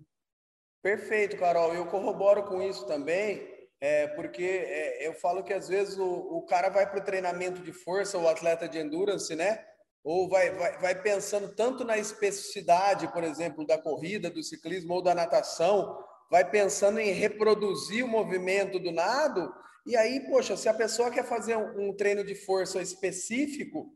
[0.82, 1.74] Perfeito, Carol.
[1.74, 3.48] Eu corroboro com isso também,
[3.80, 7.62] é, porque é, eu falo que às vezes o, o cara vai para o treinamento
[7.62, 9.64] de força, o atleta de endurance, né?
[10.04, 15.04] Ou vai, vai, vai pensando tanto na especificidade, por exemplo, da corrida, do ciclismo ou
[15.04, 19.54] da natação, vai pensando em reproduzir o movimento do nado,
[19.86, 23.92] e aí, poxa, se a pessoa quer fazer um, um treino de força específico,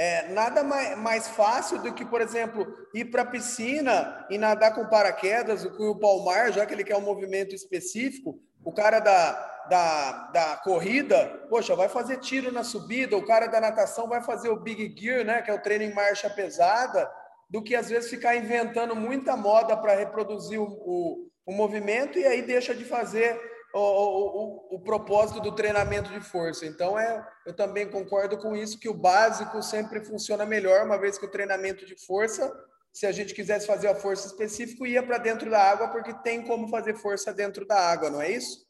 [0.00, 4.74] é, nada mais, mais fácil do que, por exemplo, ir para a piscina e nadar
[4.74, 8.98] com paraquedas, o que o palmar, já que ele quer um movimento específico, o cara
[8.98, 14.22] da, da, da corrida, poxa, vai fazer tiro na subida, o cara da natação vai
[14.22, 17.06] fazer o big gear, né, que é o treino em marcha pesada,
[17.50, 22.24] do que às vezes ficar inventando muita moda para reproduzir o, o, o movimento e
[22.24, 23.38] aí deixa de fazer
[23.74, 26.66] o, o, o, propósito do treinamento de força.
[26.66, 31.18] Então, é, eu também concordo com isso, que o básico sempre funciona melhor, uma vez
[31.18, 32.52] que o treinamento de força,
[32.92, 36.42] se a gente quisesse fazer a força específica, ia para dentro da água, porque tem
[36.42, 38.66] como fazer força dentro da água, não é isso?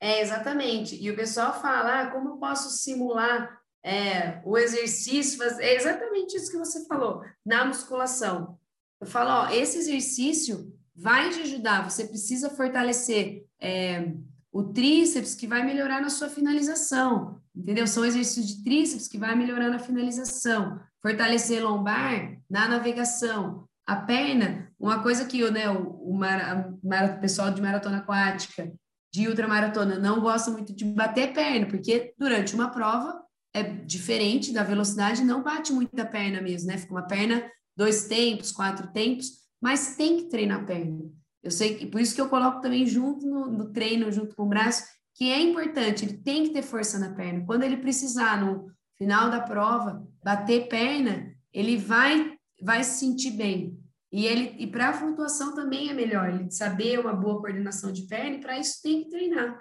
[0.00, 1.00] É, exatamente.
[1.00, 5.42] E o pessoal fala, ah, como posso simular é, o exercício?
[5.60, 8.58] É exatamente isso que você falou, na musculação.
[9.00, 11.88] Eu falo, ó, esse exercício vai te ajudar.
[11.88, 14.12] Você precisa fortalecer é,
[14.56, 17.86] o tríceps, que vai melhorar na sua finalização, entendeu?
[17.86, 20.80] São exercícios de tríceps que vai melhorar na finalização.
[21.02, 23.68] Fortalecer lombar na navegação.
[23.86, 28.72] A perna, uma coisa que né, o, o, mar, o pessoal de maratona aquática,
[29.12, 33.22] de ultramaratona, não gosta muito de bater perna, porque durante uma prova
[33.54, 36.78] é diferente da velocidade, não bate muito a perna mesmo, né?
[36.78, 37.42] Fica uma perna,
[37.76, 41.10] dois tempos, quatro tempos, mas tem que treinar a perna.
[41.42, 44.44] Eu sei que por isso que eu coloco também junto no, no treino, junto com
[44.44, 47.44] o braço, que é importante, ele tem que ter força na perna.
[47.46, 53.78] Quando ele precisar, no final da prova, bater perna, ele vai, vai se sentir bem.
[54.12, 58.02] E, ele, e para a flutuação também é melhor, ele saber uma boa coordenação de
[58.02, 59.58] perna, para isso tem que treinar.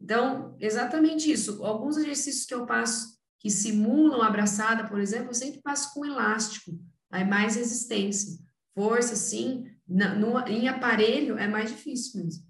[0.00, 1.64] Então, exatamente isso.
[1.64, 6.72] Alguns exercícios que eu passo que simulam abraçada, por exemplo, eu sempre passo com elástico,
[7.10, 8.38] aí mais resistência.
[8.78, 12.44] Força, sim, no, em aparelho é mais difícil mesmo.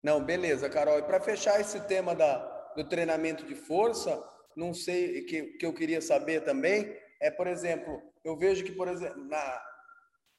[0.00, 1.00] Não, beleza, Carol.
[1.00, 2.36] E para fechar esse tema da,
[2.76, 4.22] do treinamento de força,
[4.56, 8.86] não sei que, que eu queria saber também é, por exemplo, eu vejo que, por
[8.86, 9.20] exemplo,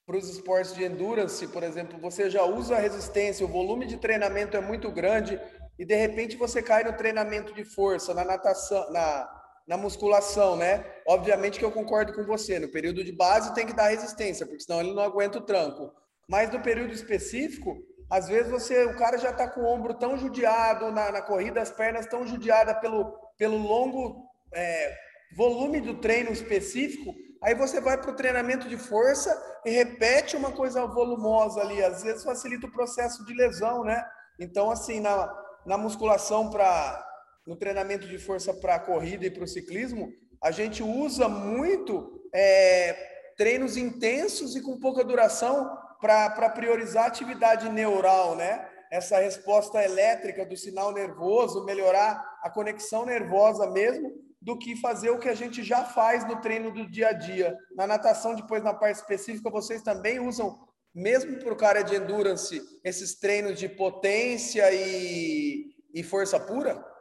[0.06, 3.98] para os esportes de endurance, por exemplo, você já usa a resistência, o volume de
[3.98, 5.38] treinamento é muito grande
[5.78, 10.86] e de repente você cai no treinamento de força, na natação, na, na musculação, né?
[11.08, 14.63] Obviamente que eu concordo com você, no período de base tem que dar resistência, porque
[14.63, 15.91] senão ele não aguenta o tranco.
[16.30, 17.78] Mas no período específico,
[18.10, 21.62] às vezes você, o cara já está com o ombro tão judiado na, na corrida,
[21.62, 24.95] as pernas tão judiadas pelo, pelo longo é,
[25.36, 30.51] volume do treino específico, aí você vai para o treinamento de força e repete uma
[30.51, 34.04] coisa volumosa ali, às vezes facilita o processo de lesão, né?
[34.39, 35.34] Então, assim, na,
[35.65, 37.04] na musculação para
[37.45, 42.93] no treinamento de força para corrida e para o ciclismo, a gente usa muito é,
[43.38, 48.67] treinos intensos e com pouca duração para priorizar a atividade neural, né?
[48.91, 55.17] Essa resposta elétrica do sinal nervoso, melhorar a conexão nervosa mesmo, do que fazer o
[55.17, 57.58] que a gente já faz no treino do dia a dia.
[57.75, 60.60] Na natação, depois na parte específica, vocês também usam,
[60.93, 66.94] mesmo para o cara de endurance, esses treinos de potência e, e força pura?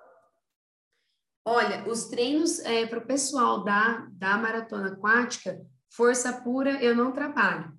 [1.44, 7.12] Olha, os treinos é, para o pessoal da, da maratona aquática, força pura eu não
[7.12, 7.72] trabalho.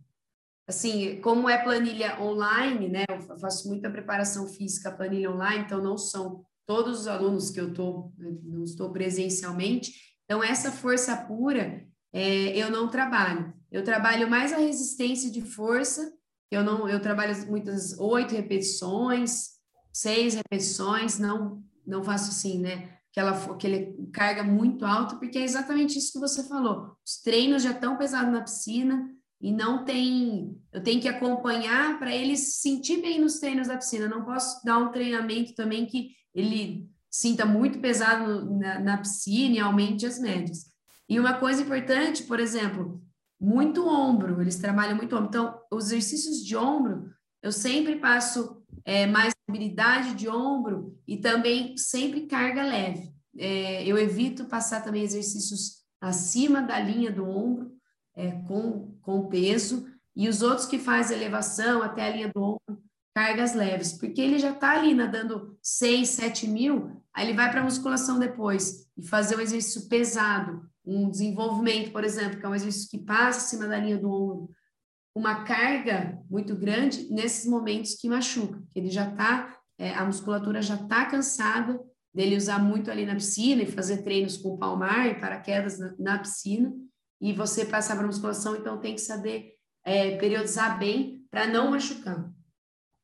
[0.68, 3.06] Assim, como é planilha online, né?
[3.10, 7.74] Eu faço muita preparação física, planilha online, então não são todos os alunos que eu
[7.74, 9.94] tô, não estou presencialmente.
[10.24, 13.54] Então, essa força pura é, eu não trabalho.
[13.72, 16.14] Eu trabalho mais a resistência de força.
[16.50, 19.50] Eu não, eu trabalho muitas oito repetições,
[19.94, 21.20] seis repetições.
[21.20, 22.98] Não, não faço assim, né?
[23.16, 26.98] Aquela, aquele carga muito alta, porque é exatamente isso que você falou.
[27.06, 30.60] Os treinos já estão pesados na piscina e não tem.
[30.74, 34.10] Eu tenho que acompanhar para eles se sentir bem nos treinos da piscina.
[34.10, 39.60] Não posso dar um treinamento também que ele sinta muito pesado na, na piscina e
[39.60, 40.66] aumente as médias.
[41.08, 43.02] E uma coisa importante, por exemplo,
[43.40, 45.30] muito ombro, eles trabalham muito ombro.
[45.30, 47.10] Então, os exercícios de ombro,
[47.42, 53.12] eu sempre passo é, mais mobilidade de ombro e também sempre carga leve.
[53.38, 57.72] É, eu evito passar também exercícios acima da linha do ombro,
[58.16, 62.84] é, com, com peso, e os outros que fazem elevação até a linha do ombro,
[63.14, 67.62] cargas leves, porque ele já está ali nadando 6, 7 mil, aí ele vai para
[67.62, 72.56] a musculação depois e fazer um exercício pesado, um desenvolvimento, por exemplo, que é um
[72.56, 74.50] exercício que passa acima da linha do ombro,
[75.16, 80.62] uma carga muito grande nesses momentos que machuca, que ele já está, é, a musculatura
[80.62, 81.80] já está cansada
[82.14, 86.20] dele usar muito ali na piscina e fazer treinos com palmar e paraquedas na, na
[86.20, 86.74] piscina,
[87.22, 89.54] e você passar para musculação, então tem que saber
[89.86, 92.30] é, periodizar bem para não machucar.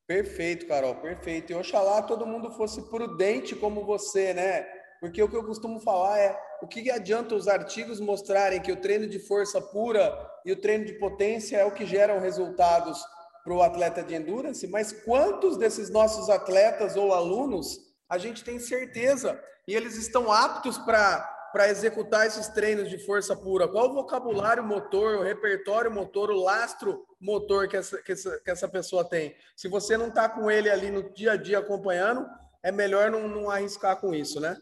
[0.08, 1.52] Perfeito, Carol, perfeito.
[1.52, 4.64] E oxalá todo mundo fosse prudente como você, né?
[5.00, 8.80] Porque o que eu costumo falar é o que adianta os artigos mostrarem que o
[8.80, 10.12] treino de força pura
[10.46, 13.02] e o treino de potência é o que geram resultados
[13.44, 18.60] para o atleta de endurance, mas quantos desses nossos atletas ou alunos a gente tem
[18.60, 23.68] certeza e eles estão aptos para para executar esses treinos de força pura?
[23.68, 28.50] Qual o vocabulário motor, o repertório motor, o lastro motor que essa, que essa, que
[28.50, 29.36] essa pessoa tem?
[29.56, 32.26] Se você não está com ele ali no dia a dia acompanhando,
[32.64, 34.58] é melhor não, não arriscar com isso, né?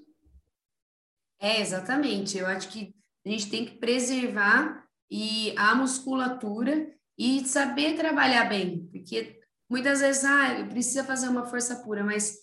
[1.40, 2.38] É, exatamente.
[2.38, 2.94] Eu acho que
[3.26, 9.40] a gente tem que preservar e a musculatura e saber trabalhar bem, porque
[9.70, 12.38] muitas vezes ah, precisa fazer uma força pura, mas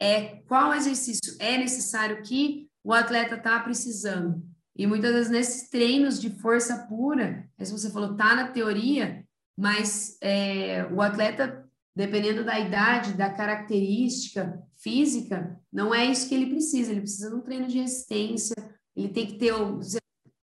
[0.00, 4.42] é qual exercício é necessário que o atleta está precisando.
[4.76, 9.24] E muitas vezes nesses treinos de força pura, se você falou, tá na teoria,
[9.58, 16.50] mas é, o atleta, dependendo da idade, da característica física, não é isso que ele
[16.50, 16.92] precisa.
[16.92, 18.54] Ele precisa de um treino de resistência,
[18.94, 19.52] ele tem que ter,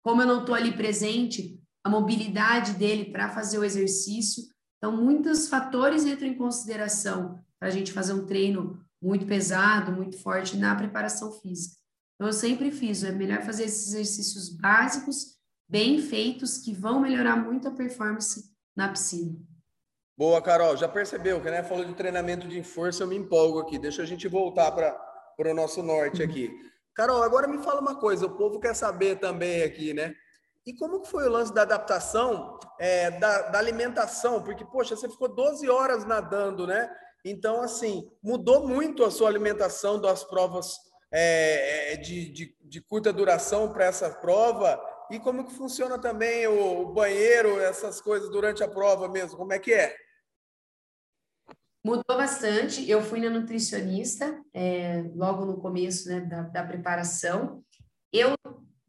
[0.06, 4.40] como eu não estou ali presente, a mobilidade dele para fazer o exercício.
[4.78, 10.16] Então, muitos fatores entram em consideração para a gente fazer um treino muito pesado, muito
[10.16, 11.74] forte na preparação física.
[12.14, 17.34] Então, eu sempre fiz, é melhor fazer esses exercícios básicos, bem feitos, que vão melhorar
[17.34, 19.36] muito a performance na piscina.
[20.16, 20.76] Boa, Carol.
[20.76, 21.64] Já percebeu que, né?
[21.64, 23.76] Falou de treinamento de força, eu me empolgo aqui.
[23.76, 24.96] Deixa a gente voltar para
[25.50, 26.48] o nosso norte aqui.
[26.96, 30.14] Carol, agora me fala uma coisa, o povo quer saber também aqui, né?
[30.66, 34.42] E como que foi o lance da adaptação é, da, da, alimentação?
[34.42, 36.90] Porque, poxa, você ficou 12 horas nadando, né?
[37.22, 40.78] Então, assim, mudou muito a sua alimentação das provas
[41.12, 44.80] é, é de, de, de, curta duração para essa prova?
[45.10, 49.36] E como que funciona também o, o banheiro, essas coisas durante a prova mesmo?
[49.36, 49.94] Como é que é?
[51.86, 52.90] Mudou bastante.
[52.90, 57.62] Eu fui na nutricionista é, logo no começo né, da, da, preparação.
[58.12, 58.34] Eu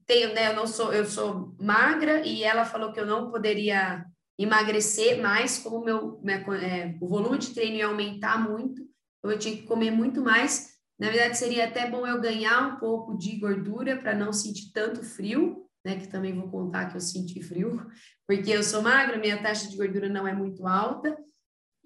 [0.08, 4.04] tenho, né, eu não sou, eu sou magra e ela falou que eu não poderia
[4.36, 6.20] emagrecer mais, como meu,
[6.60, 10.70] é, o volume de treino ia aumentar muito, então eu tinha que comer muito mais.
[11.00, 15.04] Na verdade, seria até bom eu ganhar um pouco de gordura para não sentir tanto
[15.04, 16.00] frio, né?
[16.00, 17.86] Que também vou contar que eu senti frio,
[18.28, 21.16] porque eu sou magra, minha taxa de gordura não é muito alta.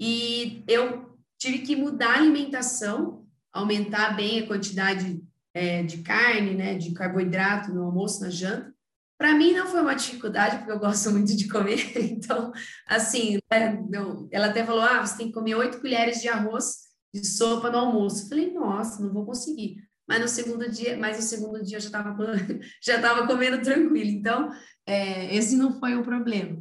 [0.03, 3.23] E eu tive que mudar a alimentação,
[3.53, 5.23] aumentar bem a quantidade
[5.53, 8.73] é, de carne, né, de carboidrato no almoço, na janta.
[9.15, 11.95] Para mim não foi uma dificuldade, porque eu gosto muito de comer.
[11.95, 12.51] Então,
[12.87, 13.79] assim, né,
[14.31, 16.77] ela até falou: ah, você tem que comer oito colheres de arroz
[17.13, 18.23] de sopa no almoço.
[18.23, 19.87] Eu falei, nossa, não vou conseguir.
[20.07, 22.15] Mas no segundo dia, mas no segundo dia eu já estava
[22.83, 24.09] já tava comendo tranquilo.
[24.09, 24.49] Então,
[24.87, 26.59] é, esse não foi o problema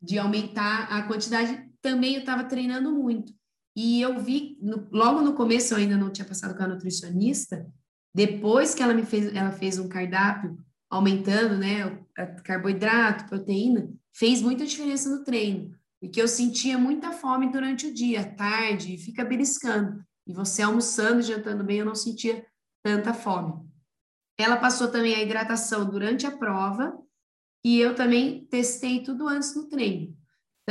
[0.00, 3.32] de aumentar a quantidade também eu estava treinando muito.
[3.76, 7.66] E eu vi, no, logo no começo eu ainda não tinha passado com a nutricionista,
[8.14, 10.58] depois que ela me fez, ela fez um cardápio
[10.90, 12.04] aumentando, né,
[12.44, 18.24] carboidrato, proteína, fez muita diferença no treino, porque eu sentia muita fome durante o dia,
[18.34, 20.04] tarde, e fica beliscando.
[20.26, 22.44] E você almoçando jantando bem, eu não sentia
[22.82, 23.52] tanta fome.
[24.38, 26.98] Ela passou também a hidratação durante a prova,
[27.64, 30.16] e eu também testei tudo antes no treino.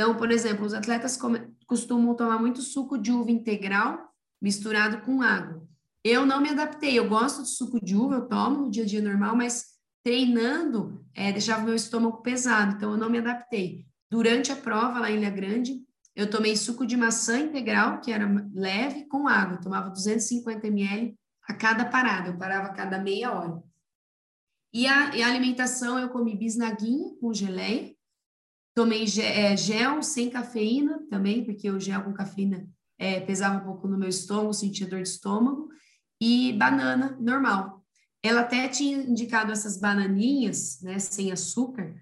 [0.00, 1.18] Então, por exemplo, os atletas
[1.66, 5.62] costumam tomar muito suco de uva integral misturado com água.
[6.02, 8.86] Eu não me adaptei, eu gosto de suco de uva, eu tomo no dia a
[8.86, 9.66] dia normal, mas
[10.02, 13.84] treinando é, deixava meu estômago pesado, então eu não me adaptei.
[14.10, 15.78] Durante a prova lá em Ilha Grande,
[16.16, 19.56] eu tomei suco de maçã integral, que era leve, com água.
[19.56, 21.14] Eu tomava 250 ml
[21.46, 23.62] a cada parada, eu parava a cada meia hora.
[24.72, 27.94] E a, e a alimentação, eu comi bisnaguinha com geleia,
[28.74, 32.68] Tomei é, gel sem cafeína também, porque o gel com cafeína
[32.98, 35.68] é, pesava um pouco no meu estômago, sentia dor de estômago.
[36.20, 37.84] E banana normal.
[38.22, 41.94] Ela até tinha indicado essas bananinhas, né, sem açúcar.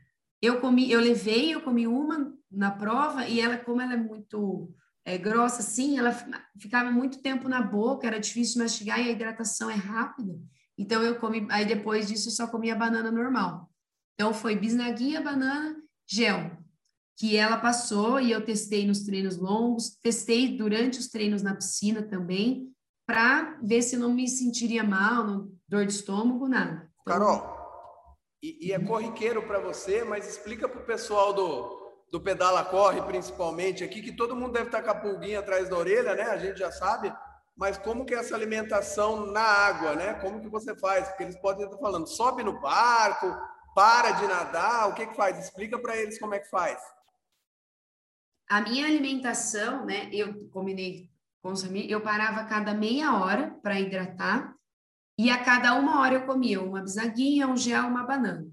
[0.43, 4.75] Eu comi, eu levei, eu comi uma na prova e ela, como ela é muito
[5.05, 6.13] é, grossa assim, ela
[6.59, 10.39] ficava muito tempo na boca, era difícil mastigar e a hidratação é rápida.
[10.77, 13.71] Então eu comi, aí depois disso eu só comia banana normal.
[14.15, 16.58] Então foi bisnaguinha, banana gel,
[17.19, 22.01] que ela passou e eu testei nos treinos longos, testei durante os treinos na piscina
[22.01, 22.73] também,
[23.05, 26.89] para ver se não me sentiria mal, não, dor de estômago, nada.
[27.05, 27.59] Carol,
[28.41, 33.03] e, e é corriqueiro para você, mas explica para o pessoal do, do Pedala Corre,
[33.03, 36.23] principalmente aqui, que todo mundo deve estar com a pulguinha atrás da orelha, né?
[36.25, 37.13] A gente já sabe.
[37.57, 40.15] Mas como que é essa alimentação na água, né?
[40.15, 41.09] Como que você faz?
[41.09, 43.27] Porque eles podem estar falando, sobe no barco,
[43.75, 45.37] para de nadar, o que que faz?
[45.37, 46.79] Explica para eles como é que faz.
[48.49, 51.11] A minha alimentação, né, eu combinei
[51.43, 54.55] consumir, eu parava a cada meia hora para hidratar
[55.19, 58.47] e a cada uma hora eu comia uma bisaguinha, um gel, uma banana.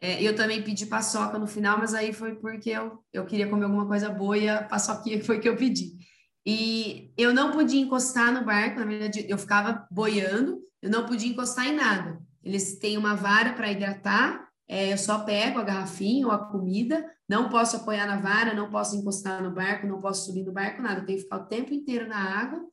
[0.00, 3.64] É, eu também pedi paçoca no final, mas aí foi porque eu, eu queria comer
[3.64, 5.96] alguma coisa boa e a paçoquinha foi que eu pedi.
[6.44, 11.28] E eu não podia encostar no barco, na verdade, eu ficava boiando, eu não podia
[11.28, 12.20] encostar em nada.
[12.44, 17.08] Eles têm uma vara para hidratar é, eu só pego a garrafinha ou a comida,
[17.28, 20.82] não posso apoiar na vara, não posso encostar no barco, não posso subir no barco,
[20.82, 21.00] nada.
[21.00, 22.66] Eu tenho que ficar o tempo inteiro na água.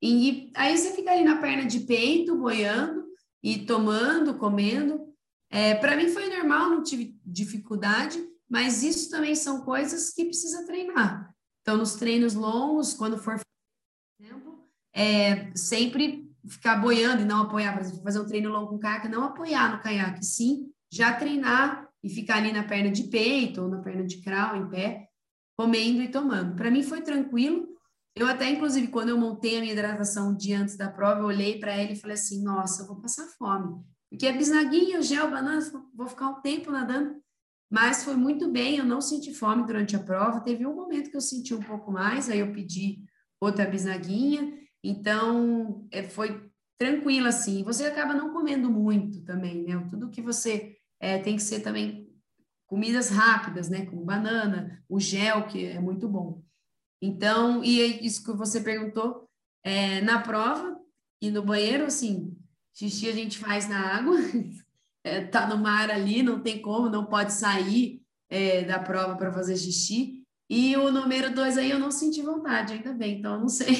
[0.00, 3.04] E aí você fica ali na perna de peito, boiando
[3.42, 5.12] e tomando, comendo.
[5.50, 10.64] É, Para mim foi normal, não tive dificuldade, mas isso também são coisas que precisa
[10.64, 11.34] treinar.
[11.60, 13.40] Então, nos treinos longos, quando for,
[14.94, 19.08] é, sempre ficar boiando e não apoiar, por exemplo, fazer um treino longo com caiaque,
[19.08, 23.68] não apoiar no caiaque, sim já treinar e ficar ali na perna de peito ou
[23.68, 25.08] na perna de crawl, em pé,
[25.56, 26.54] comendo e tomando.
[26.54, 27.66] Para mim foi tranquilo.
[28.14, 31.58] Eu até, inclusive, quando eu montei a minha hidratação dia antes da prova, eu olhei
[31.58, 33.82] para ele e falei assim, nossa, eu vou passar fome.
[34.10, 35.60] Porque é bisnaguinha, gel, banana,
[35.94, 37.16] vou ficar um tempo nadando.
[37.70, 40.42] Mas foi muito bem, eu não senti fome durante a prova.
[40.42, 43.02] Teve um momento que eu senti um pouco mais, aí eu pedi
[43.40, 44.58] outra bisnaguinha.
[44.84, 47.64] Então, é, foi tranquila, assim.
[47.64, 49.86] Você acaba não comendo muito também, né?
[49.88, 52.08] Tudo que você é, tem que ser também
[52.66, 53.84] comidas rápidas, né?
[53.84, 56.40] Como banana, o gel, que é muito bom.
[57.02, 59.28] Então, e é isso que você perguntou,
[59.64, 60.78] é, na prova
[61.20, 62.34] e no banheiro, assim,
[62.72, 64.16] xixi a gente faz na água,
[65.04, 68.00] é, tá no mar ali, não tem como, não pode sair
[68.30, 70.22] é, da prova para fazer xixi.
[70.48, 73.74] E o número dois aí eu não senti vontade, ainda bem, então eu não sei.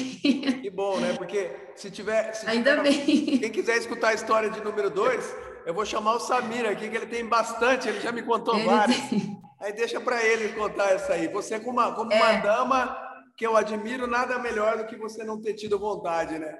[0.61, 1.13] Que bom, né?
[1.13, 2.33] Porque se tiver.
[2.33, 3.37] Se ainda tiver, bem.
[3.37, 5.23] Quem quiser escutar a história de número dois,
[5.65, 8.65] eu vou chamar o Samir aqui, que ele tem bastante, ele já me contou ele
[8.65, 8.97] várias.
[9.09, 9.41] Tem...
[9.59, 11.27] Aí deixa para ele contar essa aí.
[11.29, 12.21] Você, como uma, como é.
[12.21, 12.97] uma dama
[13.37, 16.57] que eu admiro, nada melhor do que você não ter tido vontade, né?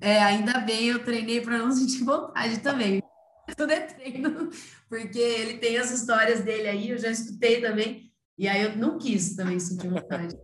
[0.00, 3.02] É, ainda bem, eu treinei para não sentir vontade também.
[3.56, 4.50] Tudo é treino,
[4.88, 8.12] porque ele tem as histórias dele aí, eu já escutei também.
[8.38, 10.36] E aí eu não quis também sentir vontade.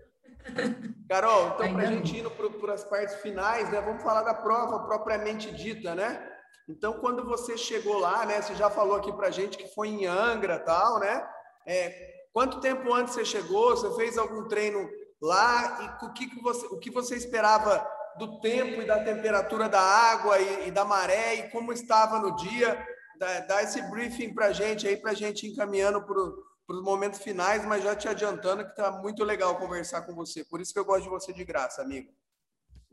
[1.09, 3.81] Carol, então para a gente ir para as partes finais, né?
[3.81, 6.28] Vamos falar da prova propriamente dita, né?
[6.69, 8.43] Então, quando você chegou lá, né?
[8.43, 11.27] Você já falou aqui para gente que foi em Angra, tal, né?
[11.67, 13.71] É, quanto tempo antes você chegou?
[13.71, 14.87] Você fez algum treino
[15.21, 15.99] lá?
[16.03, 17.87] E o que, que você, o que você esperava
[18.19, 22.37] do tempo e da temperatura da água e, e da maré e como estava no
[22.37, 22.87] dia?
[23.19, 26.21] Dá, dá esse briefing para gente aí, para gente encaminhando para
[26.77, 30.45] os momentos finais, mas já te adiantando que está muito legal conversar com você.
[30.45, 32.13] Por isso que eu gosto de você de graça, amigo.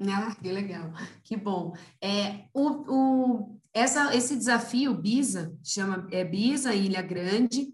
[0.01, 0.91] Ah, que legal,
[1.23, 1.73] que bom.
[2.01, 7.67] É, o, o, essa, esse desafio Bisa, chama é, Bisa, Ilha Grande,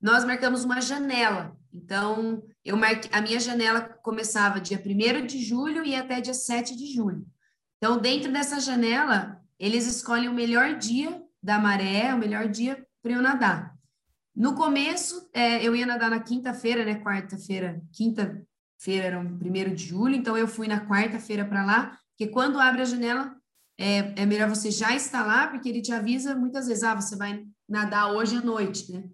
[0.00, 1.58] nós marcamos uma janela.
[1.74, 6.76] Então, eu marquei, a minha janela começava dia 1 de julho e até dia 7
[6.76, 7.26] de julho.
[7.76, 13.12] Então, dentro dessa janela, eles escolhem o melhor dia da maré, o melhor dia para
[13.12, 13.74] eu nadar.
[14.36, 17.02] No começo, é, eu ia nadar na quinta-feira, né?
[17.02, 22.30] Quarta-feira, quinta-feira era o primeiro de julho, então eu fui na quarta-feira para lá, porque
[22.30, 23.37] quando abre a janela,
[23.78, 27.16] é, é melhor você já estar lá, porque ele te avisa muitas vezes, ah, você
[27.16, 29.04] vai nadar hoje à noite, né?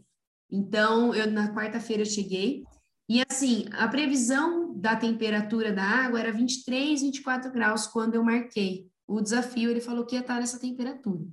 [0.51, 2.65] Então, eu na quarta-feira cheguei,
[3.09, 8.89] e assim, a previsão da temperatura da água era 23, 24 graus quando eu marquei
[9.07, 11.27] o desafio, ele falou que ia estar nessa temperatura.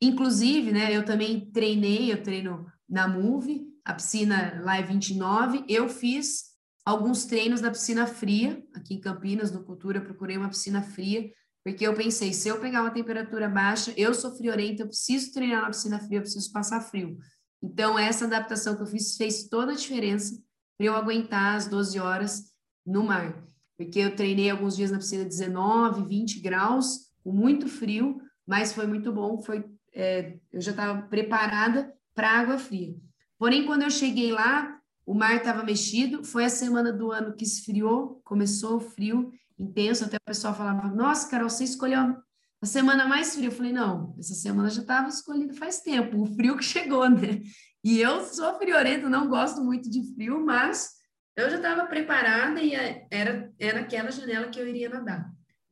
[0.00, 5.64] Inclusive, né, eu também treinei, eu treino na Move, a piscina lá é 29.
[5.66, 6.48] Eu fiz
[6.84, 11.30] alguns treinos da piscina fria, aqui em Campinas, no Cultura, procurei uma piscina fria,
[11.64, 15.62] porque eu pensei, se eu pegar uma temperatura baixa, eu sou friorenta, eu preciso treinar
[15.62, 17.18] na piscina fria, eu preciso passar frio.
[17.62, 20.40] Então, essa adaptação que eu fiz fez toda a diferença
[20.76, 22.52] para eu aguentar as 12 horas
[22.86, 23.44] no mar.
[23.76, 28.86] Porque eu treinei alguns dias na piscina 19, 20 graus, com muito frio, mas foi
[28.86, 29.38] muito bom.
[29.42, 32.96] Foi, é, eu já estava preparada para água fria.
[33.38, 36.24] Porém, quando eu cheguei lá, o mar estava mexido.
[36.24, 40.04] Foi a semana do ano que esfriou, começou o frio intenso.
[40.04, 42.16] Até o pessoal falava: Nossa, Carol, você escolheu
[42.60, 43.48] a semana mais fria.
[43.48, 47.40] Eu falei: Não, essa semana já estava escolhida faz tempo, o frio que chegou, né?
[47.84, 50.90] E eu sou friorenta, não gosto muito de frio, mas
[51.36, 55.30] eu já estava preparada e era, era aquela janela que eu iria nadar.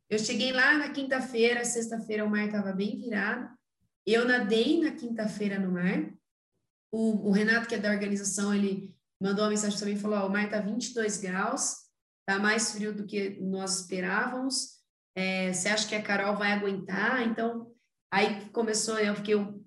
[0.09, 3.49] Eu cheguei lá na quinta-feira, sexta-feira o mar estava bem virado.
[4.07, 6.09] Eu nadei na quinta-feira no mar.
[6.93, 10.30] O, o, Renato, que é da organização, ele mandou uma mensagem também, falou, oh, o
[10.30, 11.78] mar está 22 graus,
[12.28, 14.80] está mais frio do que nós esperávamos,
[15.14, 17.22] é, você acha que a Carol vai aguentar?
[17.22, 17.72] Então,
[18.12, 19.64] aí começou, eu fiquei, eu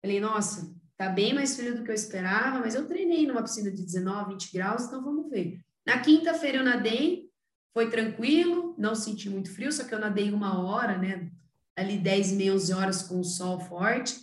[0.00, 3.72] falei, nossa, tá bem mais frio do que eu esperava, mas eu treinei numa piscina
[3.72, 5.58] de 19, 20 graus, então vamos ver.
[5.84, 7.28] Na quinta-feira eu nadei,
[7.74, 11.30] foi tranquilo, não senti muito frio, só que eu nadei uma hora, né,
[11.76, 14.16] ali 10 e meia, 11 horas com o sol forte.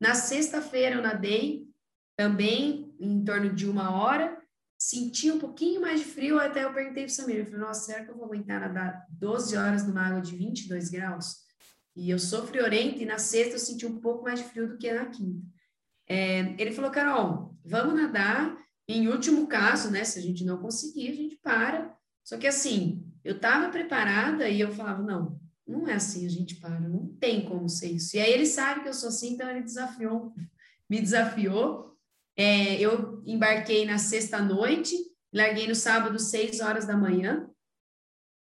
[0.00, 1.66] Na sexta-feira eu nadei,
[2.16, 4.35] também em torno de uma hora,
[4.78, 7.86] senti um pouquinho mais de frio, até eu perguntei para o Samir, eu falei, nossa,
[7.86, 11.46] será que eu vou aguentar nadar 12 horas numa água de 22 graus?
[11.94, 14.76] E eu sou friorenta, e na sexta eu senti um pouco mais de frio do
[14.76, 15.42] que na quinta.
[16.08, 18.56] É, ele falou, Carol, vamos nadar,
[18.86, 21.96] em último caso, né, se a gente não conseguir, a gente para.
[22.22, 26.56] Só que assim, eu estava preparada e eu falava, não, não é assim, a gente
[26.56, 28.16] para, não tem como ser isso.
[28.16, 30.32] E aí ele sabe que eu sou assim, então ele desafiou,
[30.88, 31.95] me desafiou,
[32.36, 34.94] é, eu embarquei na sexta noite,
[35.32, 37.48] larguei no sábado, seis horas da manhã.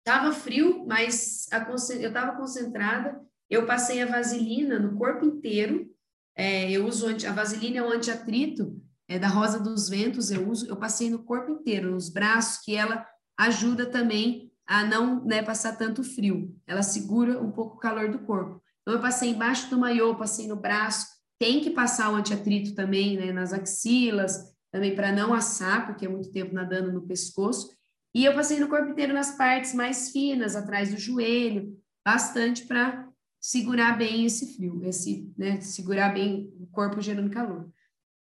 [0.05, 3.21] Tava frio, mas a, eu estava concentrada.
[3.51, 5.91] Eu passei a vaselina no corpo inteiro.
[6.35, 10.31] É, eu uso a vaselina é um antiatrito é da Rosa dos Ventos.
[10.31, 13.07] Eu uso, eu passei no corpo inteiro, nos braços, que ela
[13.39, 16.57] ajuda também a não né, passar tanto frio.
[16.67, 18.63] Ela segura um pouco o calor do corpo.
[18.81, 21.07] Então, eu passei embaixo do maiô, passei no braço,
[21.43, 26.09] tem que passar o antiatrito também né, nas axilas, também para não assar, porque é
[26.09, 27.77] muito tempo nadando no pescoço.
[28.15, 31.77] E eu passei no corpo inteiro nas partes mais finas, atrás do joelho,
[32.07, 33.09] bastante para
[33.41, 37.69] segurar bem esse frio, esse, né, segurar bem o corpo gerando calor.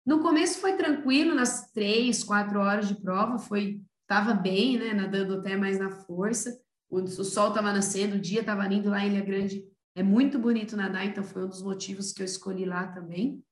[0.06, 5.34] No começo foi tranquilo, nas três, quatro horas de prova, foi estava bem, né, nadando
[5.34, 6.58] até mais na força.
[6.88, 9.62] O, o sol estava nascendo, o dia estava lindo lá em Ilha Grande.
[9.94, 13.42] É muito bonito nadar, então foi um dos motivos que eu escolhi lá também.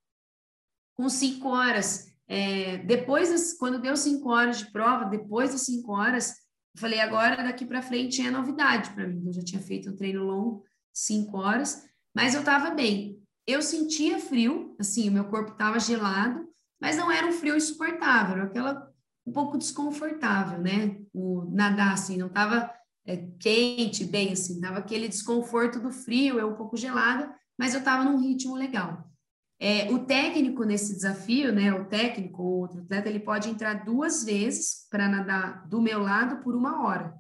[0.95, 6.31] Com cinco horas, é, depois, quando deu cinco horas de prova, depois das cinco horas,
[6.75, 9.25] eu falei, agora daqui para frente é novidade para mim.
[9.27, 11.85] Eu já tinha feito um treino longo, cinco horas,
[12.15, 13.19] mas eu estava bem.
[13.47, 16.47] Eu sentia frio, assim, o meu corpo estava gelado,
[16.81, 18.89] mas não era um frio insuportável, era aquela
[19.27, 20.99] um pouco desconfortável, né?
[21.13, 22.73] O nadar assim, não estava
[23.09, 27.79] é, quente, bem assim, dava aquele desconforto do frio, é um pouco gelada, mas eu
[27.79, 29.11] estava num ritmo legal.
[29.59, 34.25] É, o técnico nesse desafio, né, o técnico ou outro atleta, ele pode entrar duas
[34.25, 37.15] vezes para nadar do meu lado por uma hora.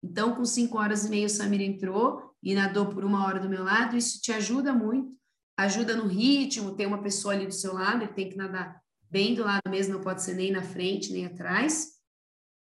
[0.00, 3.48] Então, com cinco horas e meia, o Samir entrou e nadou por uma hora do
[3.48, 3.96] meu lado.
[3.96, 5.12] Isso te ajuda muito,
[5.56, 6.74] ajuda no ritmo.
[6.74, 8.80] Tem uma pessoa ali do seu lado, ele tem que nadar
[9.10, 11.92] bem do lado mesmo, não pode ser nem na frente nem atrás.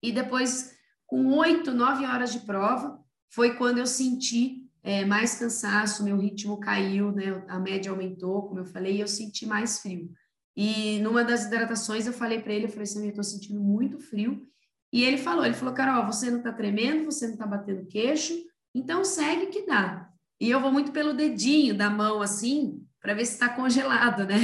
[0.04, 0.75] E depois,
[1.06, 3.00] com oito, nove horas de prova,
[3.30, 7.44] foi quando eu senti é, mais cansaço, meu ritmo caiu, né?
[7.48, 10.12] A média aumentou, como eu falei, e eu senti mais frio.
[10.56, 14.00] E numa das hidratações eu falei para ele, eu falei assim, eu estou sentindo muito
[14.00, 14.48] frio.
[14.94, 18.34] E ele falou, ele falou, Carol, você não está tremendo, você não está batendo queixo,
[18.74, 20.10] então segue que dá.
[20.40, 24.38] E eu vou muito pelo dedinho da mão assim, para ver se está congelado, né?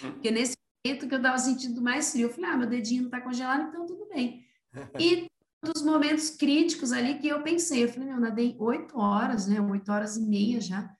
[0.00, 3.08] Porque nesse momento que eu estava sentindo mais frio, eu falei, ah, meu dedinho não
[3.08, 4.44] está congelado, então tudo bem.
[4.98, 5.26] E
[5.62, 9.90] dos momentos críticos ali que eu pensei, eu falei, meu, nadei oito horas, né, oito
[9.90, 10.90] horas e meia já,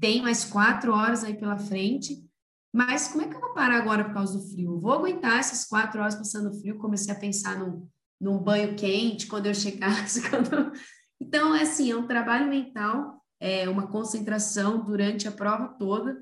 [0.00, 2.24] tem mais quatro horas aí pela frente,
[2.72, 4.80] mas como é que eu vou parar agora por causa do frio?
[4.80, 7.88] vou aguentar essas quatro horas passando frio, comecei a pensar num,
[8.20, 10.72] num banho quente quando eu chegasse, quando...
[11.20, 16.16] então, é assim, é um trabalho mental, é uma concentração durante a prova toda,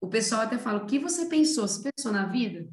[0.00, 1.66] o pessoal até fala, o que você pensou?
[1.66, 2.68] Você pensou na vida?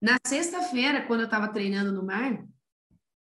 [0.00, 2.44] Na sexta-feira, quando eu estava treinando no mar,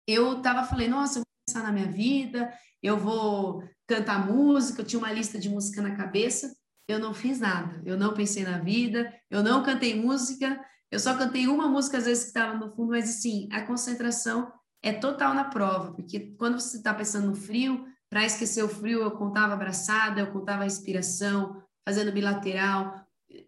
[0.07, 2.51] eu tava falei, nossa, eu vou pensar na minha vida,
[2.81, 6.55] eu vou cantar música, eu tinha uma lista de música na cabeça,
[6.87, 10.59] eu não fiz nada, eu não pensei na vida, eu não cantei música,
[10.91, 14.51] eu só cantei uma música às vezes que estava no fundo, mas assim, a concentração
[14.83, 19.01] é total na prova, porque quando você está pensando no frio, para esquecer o frio,
[19.01, 22.93] eu contava abraçada, eu contava a respiração, fazendo bilateral,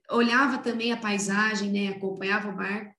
[0.10, 2.94] olhava também a paisagem, né, acompanhava o barco,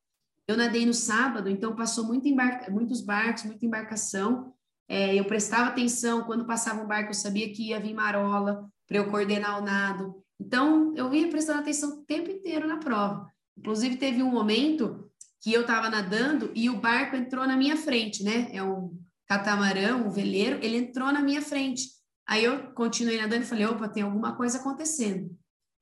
[0.48, 4.54] eu nadei no sábado, então passou muito embarca, muitos barcos, muita embarcação.
[4.88, 8.96] É, eu prestava atenção, quando passava um barco, eu sabia que ia vir marola para
[8.96, 10.24] eu coordenar o nado.
[10.40, 13.30] Então, eu ia prestando atenção o tempo inteiro na prova.
[13.58, 15.10] Inclusive, teve um momento
[15.42, 18.48] que eu estava nadando e o barco entrou na minha frente, né?
[18.50, 21.90] É um catamarã, um veleiro, ele entrou na minha frente.
[22.26, 25.30] Aí eu continuei nadando e falei, opa, tem alguma coisa acontecendo.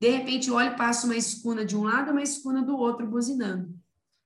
[0.01, 3.07] De repente, eu olho e passo uma escuna de um lado uma escuna do outro
[3.07, 3.73] buzinando.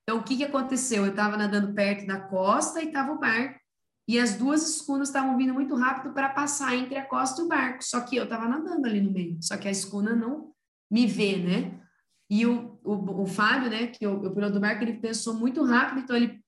[0.02, 1.04] Então, o que, que aconteceu?
[1.04, 3.60] Eu estava nadando perto da costa e estava o barco,
[4.08, 7.48] e as duas escunas estavam vindo muito rápido para passar entre a costa e o
[7.48, 10.52] barco, só que eu estava nadando ali no meio, só que a escuna não
[10.90, 11.80] me vê, né?
[12.28, 15.34] E o, o, o Fábio, né, que é o, o piloto do barco, ele pensou
[15.34, 16.42] muito rápido, então ele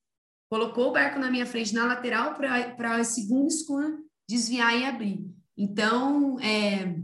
[0.51, 3.99] colocou o barco na minha frente, na lateral, para a segunda escuna
[4.29, 5.25] desviar e abrir.
[5.57, 6.97] Então, é,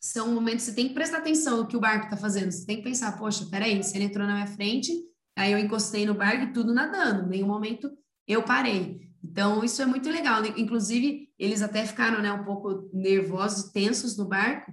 [0.00, 2.50] são momentos que você tem que prestar atenção no que o barco está fazendo.
[2.50, 4.92] Você tem que pensar, poxa, peraí, se ele entrou na minha frente,
[5.36, 7.90] Aí eu encostei no barco e tudo nadando, em nenhum momento
[8.26, 9.10] eu parei.
[9.22, 10.44] Então, isso é muito legal.
[10.56, 14.72] Inclusive, eles até ficaram né, um pouco nervosos, tensos no barco.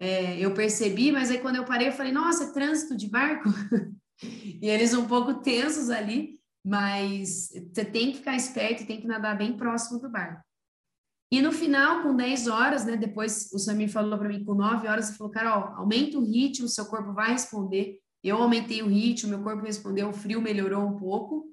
[0.00, 3.48] É, eu percebi, mas aí quando eu parei, eu falei, nossa, é trânsito de barco?
[4.22, 9.06] e eles um pouco tensos ali, mas você tem que ficar esperto e tem que
[9.06, 10.42] nadar bem próximo do barco.
[11.30, 14.86] E no final, com 10 horas, né, depois o Samir falou para mim, com 9
[14.86, 18.01] horas, ele falou, Carol, aumenta o ritmo, seu corpo vai responder.
[18.22, 21.52] Eu aumentei o ritmo, meu corpo respondeu, o frio melhorou um pouco.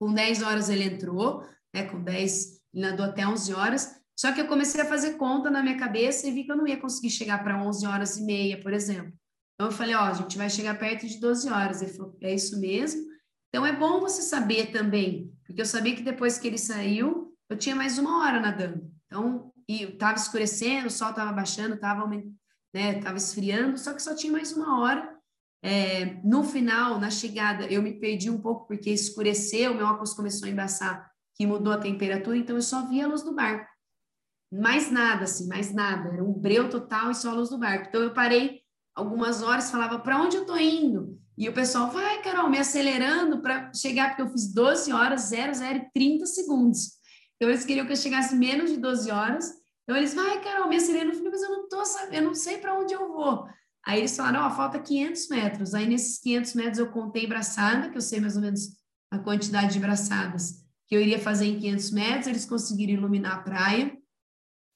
[0.00, 1.84] Com 10 horas ele entrou, né?
[1.84, 4.00] Com 10, ele nadou até 11 horas.
[4.18, 6.66] Só que eu comecei a fazer conta na minha cabeça e vi que eu não
[6.66, 9.12] ia conseguir chegar para 11 horas e meia, por exemplo.
[9.54, 11.82] Então eu falei, ó, a gente vai chegar perto de 12 horas.
[11.82, 13.02] Ele falou, é isso mesmo.
[13.48, 17.56] Então é bom você saber também, porque eu sabia que depois que ele saiu, eu
[17.56, 18.90] tinha mais uma hora nadando.
[19.06, 22.08] Então, e estava escurecendo, o sol estava baixando, estava
[22.74, 25.11] né, tava esfriando, só que só tinha mais uma hora
[25.62, 30.48] é, no final, na chegada, eu me perdi um pouco porque escureceu, meu óculos começou
[30.48, 33.70] a embaçar, que mudou a temperatura, então eu só via a luz do barco.
[34.52, 36.10] Mais nada, assim, mais nada.
[36.10, 37.86] Era um breu total e só a luz do barco.
[37.88, 38.60] Então eu parei
[38.94, 41.18] algumas horas, falava, para onde eu tô indo?
[41.38, 45.54] E o pessoal, vai, Carol, me acelerando para chegar, porque eu fiz 12 horas, 0,
[45.54, 46.90] 0 e 30 segundos.
[47.36, 49.50] Então eles queriam que eu chegasse menos de 12 horas.
[49.84, 52.34] Então eles, vai, Carol, minha sirene, eu falei, mas eu não tô sabendo, eu não
[52.34, 53.46] sei para onde eu vou.
[53.84, 55.74] Aí eles falaram, ó, oh, falta 500 metros.
[55.74, 58.76] Aí nesses 500 metros eu contei braçada, que eu sei mais ou menos
[59.10, 60.62] a quantidade de braçadas
[60.92, 63.96] que eu iria fazer em 500 metros, eles conseguiram iluminar a praia.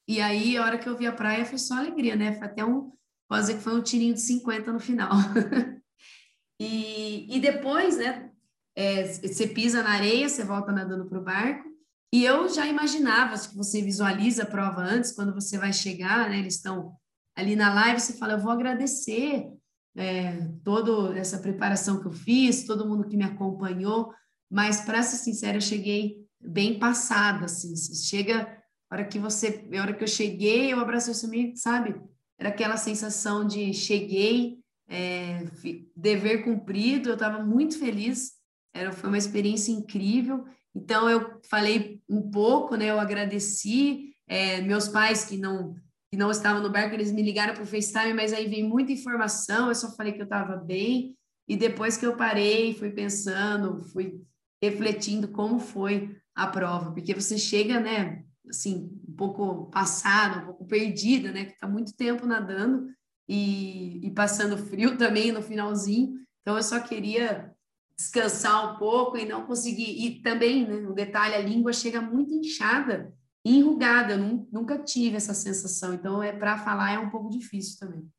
[0.07, 2.33] E aí, a hora que eu vi a praia, foi só alegria, né?
[2.33, 2.91] Foi até um,
[3.29, 5.11] quase que foi um tirinho de 50 no final.
[6.59, 8.31] e, e depois, né,
[8.75, 11.69] é, você pisa na areia, você volta nadando para o barco,
[12.11, 16.39] e eu já imaginava, que você visualiza a prova antes, quando você vai chegar, né,
[16.39, 16.95] eles estão
[17.37, 19.47] ali na live, você fala, eu vou agradecer
[19.95, 24.11] é, toda essa preparação que eu fiz, todo mundo que me acompanhou,
[24.49, 28.57] mas para ser sincera, eu cheguei bem passada, assim, chega
[28.89, 31.95] a hora que você, a hora que eu cheguei, eu abracei o seu sabe?
[32.39, 34.57] Era aquela sensação de cheguei,
[34.89, 35.43] é,
[35.95, 38.31] dever cumprido, eu estava muito feliz,
[38.73, 40.45] era, foi uma experiência incrível.
[40.73, 42.85] Então, eu falei um pouco, né?
[42.85, 45.75] Eu agradeci, é, meus pais que não
[46.09, 48.91] que não estavam no barco, eles me ligaram para o FaceTime, mas aí veio muita
[48.91, 53.83] informação, eu só falei que eu estava bem, e depois que eu parei, fui pensando,
[53.91, 54.21] fui
[54.61, 60.65] refletindo como foi a prova, porque você chega, né, assim, um pouco passada, um pouco
[60.65, 61.45] perdida, né?
[61.45, 62.89] Que está muito tempo nadando
[63.27, 66.15] e, e passando frio também no finalzinho.
[66.41, 67.51] Então eu só queria
[67.97, 70.05] descansar um pouco e não conseguir.
[70.05, 73.13] E também, né, um detalhe, a língua chega muito inchada
[73.49, 74.13] enrugada.
[74.13, 75.93] Eu nunca tive essa sensação.
[75.93, 78.09] Então é para falar é um pouco difícil também.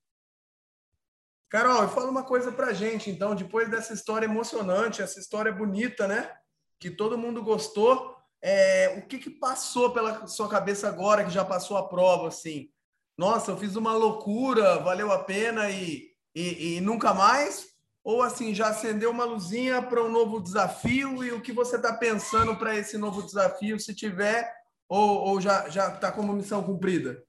[1.51, 6.31] Carol, fala uma coisa pra gente, então, depois dessa história emocionante, essa história bonita, né?
[6.79, 8.15] Que todo mundo gostou.
[8.43, 12.71] É, o que, que passou pela sua cabeça agora que já passou a prova, assim?
[13.17, 17.67] Nossa, eu fiz uma loucura, valeu a pena e, e, e nunca mais?
[18.05, 21.93] Ou assim, já acendeu uma luzinha para um novo desafio e o que você está
[21.95, 24.51] pensando para esse novo desafio, se tiver,
[24.89, 27.23] ou, ou já está como missão cumprida?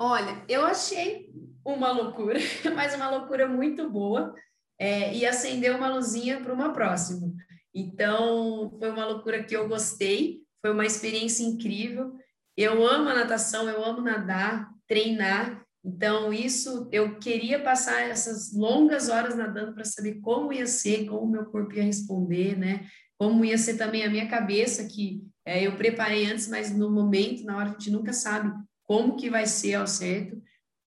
[0.00, 1.28] Olha, eu achei
[1.64, 2.38] uma loucura,
[2.74, 4.34] mas uma loucura muito boa,
[4.78, 7.32] é, e acendeu uma luzinha para uma próxima.
[7.74, 12.12] Então, foi uma loucura que eu gostei, foi uma experiência incrível.
[12.56, 15.64] Eu amo a natação, eu amo nadar, treinar.
[15.84, 21.22] Então, isso eu queria passar essas longas horas nadando para saber como ia ser, como
[21.22, 22.86] o meu corpo ia responder, né?
[23.18, 27.42] Como ia ser também a minha cabeça, que é, eu preparei antes, mas no momento,
[27.42, 28.52] na hora, a gente nunca sabe
[28.84, 30.38] como que vai ser ao certo.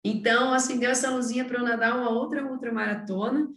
[0.04, 3.48] Então, acendeu essa luzinha para eu nadar uma outra ultramaratona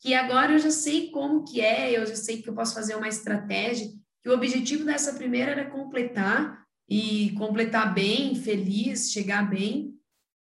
[0.00, 2.94] que agora eu já sei como que é, eu já sei que eu posso fazer
[2.94, 3.88] uma estratégia,
[4.22, 9.94] que o objetivo dessa primeira era completar e completar bem, feliz, chegar bem.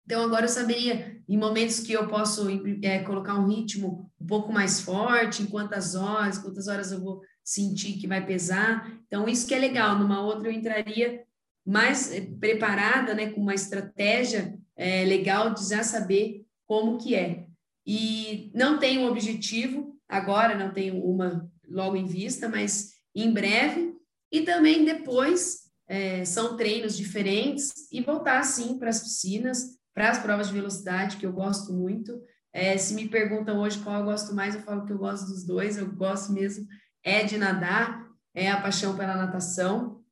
[0.05, 2.47] Então agora eu saberia em momentos que eu posso
[2.83, 7.21] é, colocar um ritmo um pouco mais forte, em quantas horas, quantas horas eu vou
[7.43, 8.91] sentir que vai pesar.
[9.07, 9.97] Então isso que é legal.
[9.97, 11.23] Numa outra eu entraria
[11.65, 17.45] mais é, preparada, né, com uma estratégia é, legal de já saber como que é.
[17.85, 23.93] E não tenho um objetivo agora, não tenho uma logo em vista, mas em breve.
[24.31, 30.19] E também depois é, são treinos diferentes e voltar sim para as piscinas, para as
[30.19, 32.21] provas de velocidade, que eu gosto muito.
[32.53, 35.45] É, se me perguntam hoje qual eu gosto mais, eu falo que eu gosto dos
[35.45, 36.65] dois, eu gosto mesmo
[37.03, 40.03] é de nadar, é a paixão pela natação.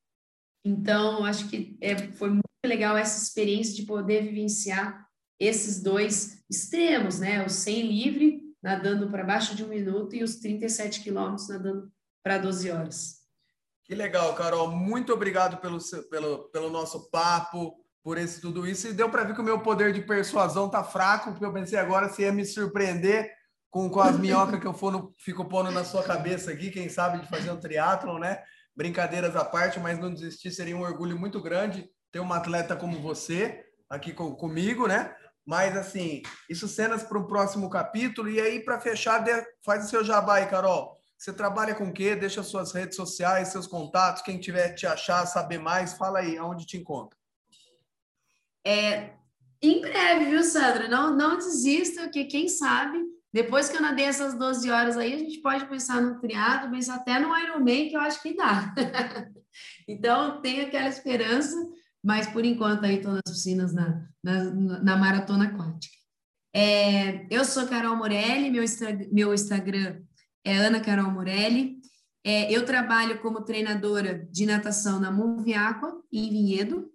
[0.64, 7.18] Então, acho que é, foi muito legal essa experiência de poder vivenciar esses dois extremos,
[7.18, 7.44] né?
[7.44, 11.90] O 100 livre, nadando para baixo de um minuto, e os 37 quilômetros nadando
[12.22, 13.20] para 12 horas.
[13.84, 14.70] Que legal, Carol.
[14.70, 15.78] Muito obrigado pelo,
[16.10, 18.86] pelo, pelo nosso papo, por esse tudo isso.
[18.86, 21.78] E deu para ver que o meu poder de persuasão tá fraco, porque eu pensei
[21.78, 23.32] agora se ia me surpreender
[23.70, 26.88] com, com as minhocas que eu for no, fico pondo na sua cabeça aqui, quem
[26.88, 28.42] sabe de fazer um triatlon, né?
[28.76, 33.00] Brincadeiras à parte, mas não desistir seria um orgulho muito grande ter uma atleta como
[33.00, 35.14] você aqui com, comigo, né?
[35.46, 38.28] Mas, assim, isso cenas para o próximo capítulo.
[38.28, 39.24] E aí, para fechar,
[39.64, 40.96] faz o seu jabá aí, Carol.
[41.18, 42.14] Você trabalha com o quê?
[42.14, 44.22] Deixa suas redes sociais, seus contatos.
[44.22, 47.18] Quem tiver te achar, saber mais, fala aí, aonde te encontra.
[48.64, 49.10] É,
[49.60, 50.88] em breve, viu, Sandra?
[50.88, 52.98] Não, não desista, que quem sabe,
[53.32, 56.96] depois que eu nadei essas 12 horas aí, a gente pode pensar no triado, pensar
[56.96, 58.74] até no Ironman, que eu acho que dá.
[59.88, 61.56] então, tem aquela esperança
[62.02, 64.44] mas por enquanto aí estou nas piscinas na, na,
[64.82, 65.96] na maratona aquática.
[66.52, 68.64] É, eu sou Carol Morelli, meu,
[69.12, 70.02] meu Instagram
[70.44, 71.78] é Ana Carol Morelli.
[72.24, 76.90] É, eu trabalho como treinadora de natação na Move Aqua, em Vinhedo,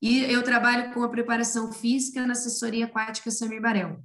[0.00, 4.02] e eu trabalho com a preparação física na assessoria aquática Samir Barel,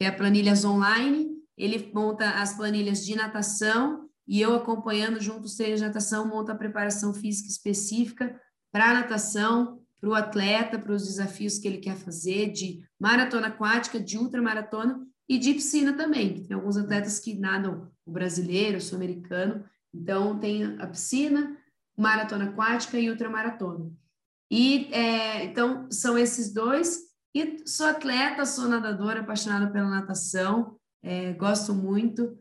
[0.00, 5.80] é planilhas online, ele monta as planilhas de natação, e eu acompanhando junto os treinos
[5.80, 8.38] de natação, monta a preparação física específica
[8.70, 13.98] para natação, para o atleta, para os desafios que ele quer fazer, de maratona aquática,
[13.98, 16.44] de ultramaratona e de piscina também.
[16.44, 19.64] Tem alguns atletas que nadam o brasileiro, o sul-americano.
[19.92, 21.56] Então, tem a piscina,
[21.96, 23.90] maratona aquática e ultramaratona.
[24.50, 27.07] E, é, então, são esses dois.
[27.34, 32.38] E sou atleta, sou nadadora, apaixonada pela natação, é, gosto muito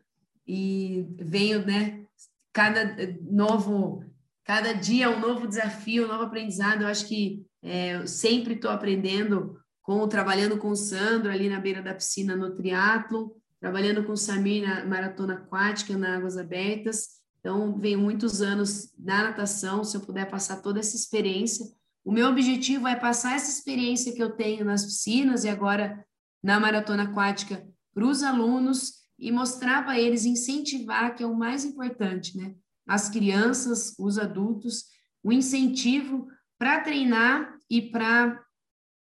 [0.48, 2.06] e venho, né,
[2.54, 2.96] cada
[3.30, 4.04] novo,
[4.44, 6.82] cada dia um novo desafio, um novo aprendizado.
[6.82, 11.60] Eu acho que é, eu sempre estou aprendendo com trabalhando com o Sandro ali na
[11.60, 17.18] beira da piscina no triatlo, trabalhando com o Samir na maratona aquática na águas abertas.
[17.40, 21.66] Então, venho muitos anos na natação, se eu puder passar toda essa experiência.
[22.08, 26.06] O meu objetivo é passar essa experiência que eu tenho nas piscinas e agora
[26.42, 31.66] na maratona aquática para os alunos e mostrar para eles, incentivar, que é o mais
[31.66, 32.56] importante, né?
[32.88, 34.86] As crianças, os adultos,
[35.22, 38.42] o incentivo para treinar e para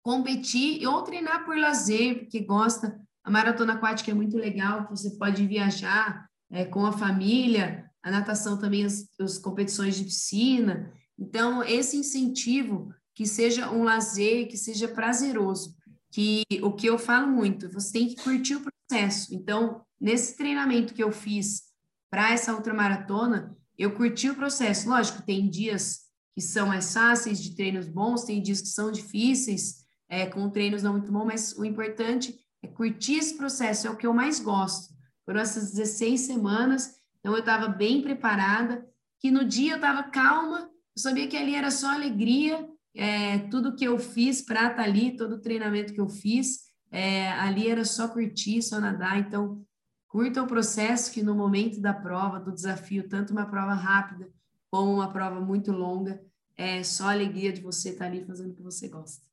[0.04, 3.02] competir ou treinar por lazer, porque gosta.
[3.24, 8.60] A maratona aquática é muito legal, você pode viajar é, com a família, a natação
[8.60, 10.94] também, as, as competições de piscina.
[11.18, 15.76] Então, esse incentivo que seja um lazer, que seja prazeroso,
[16.12, 19.34] que o que eu falo muito, você tem que curtir o processo.
[19.34, 21.64] Então, nesse treinamento que eu fiz
[22.10, 24.90] para essa ultramaratona, eu curti o processo.
[24.90, 26.02] Lógico, tem dias
[26.36, 30.84] que são mais fáceis, de treinos bons, tem dias que são difíceis, é, com treinos
[30.84, 34.40] não muito bons, mas o importante é curtir esse processo, é o que eu mais
[34.40, 34.94] gosto.
[35.26, 38.86] Foram essas 16 semanas, então eu estava bem preparada,
[39.20, 43.76] que no dia eu estava calma, eu sabia que ali era só alegria, é, tudo
[43.76, 47.70] que eu fiz para estar tá ali, todo o treinamento que eu fiz, é, ali
[47.70, 49.66] era só curtir, só nadar, então
[50.08, 54.30] curta o processo que no momento da prova, do desafio, tanto uma prova rápida
[54.70, 56.22] como uma prova muito longa,
[56.58, 59.26] é só alegria de você estar tá ali fazendo o que você gosta.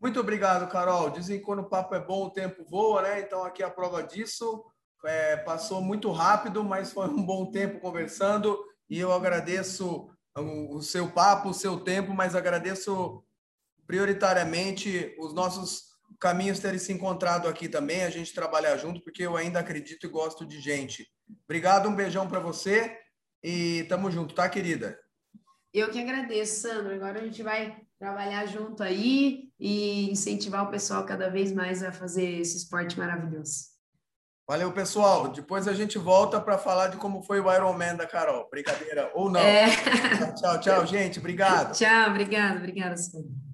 [0.00, 1.10] Muito obrigado, Carol.
[1.10, 3.20] Dizem que quando o papo é bom, o tempo voa, né?
[3.20, 4.64] Então, aqui é a prova disso.
[5.04, 8.58] É, passou muito rápido, mas foi um bom tempo conversando
[8.88, 13.24] e eu agradeço o, seu papo, o seu tempo, mas agradeço
[13.86, 15.84] prioritariamente os nossos
[16.20, 20.10] caminhos terem se encontrado aqui também, a gente trabalhar junto, porque eu ainda acredito e
[20.10, 21.06] gosto de gente.
[21.44, 22.98] Obrigado, um beijão para você
[23.42, 24.98] e tamo junto, tá, querida?
[25.72, 26.94] Eu que agradeço, Sandro.
[26.94, 31.92] Agora a gente vai trabalhar junto aí e incentivar o pessoal cada vez mais a
[31.92, 33.75] fazer esse esporte maravilhoso.
[34.48, 35.28] Valeu, pessoal.
[35.28, 38.48] Depois a gente volta para falar de como foi o Ironman da Carol.
[38.48, 39.40] Brincadeira ou não.
[39.40, 39.66] É.
[40.38, 41.18] Tchau, tchau, gente.
[41.18, 41.76] Obrigado.
[41.76, 43.45] Tchau, obrigado, obrigada, Sandro.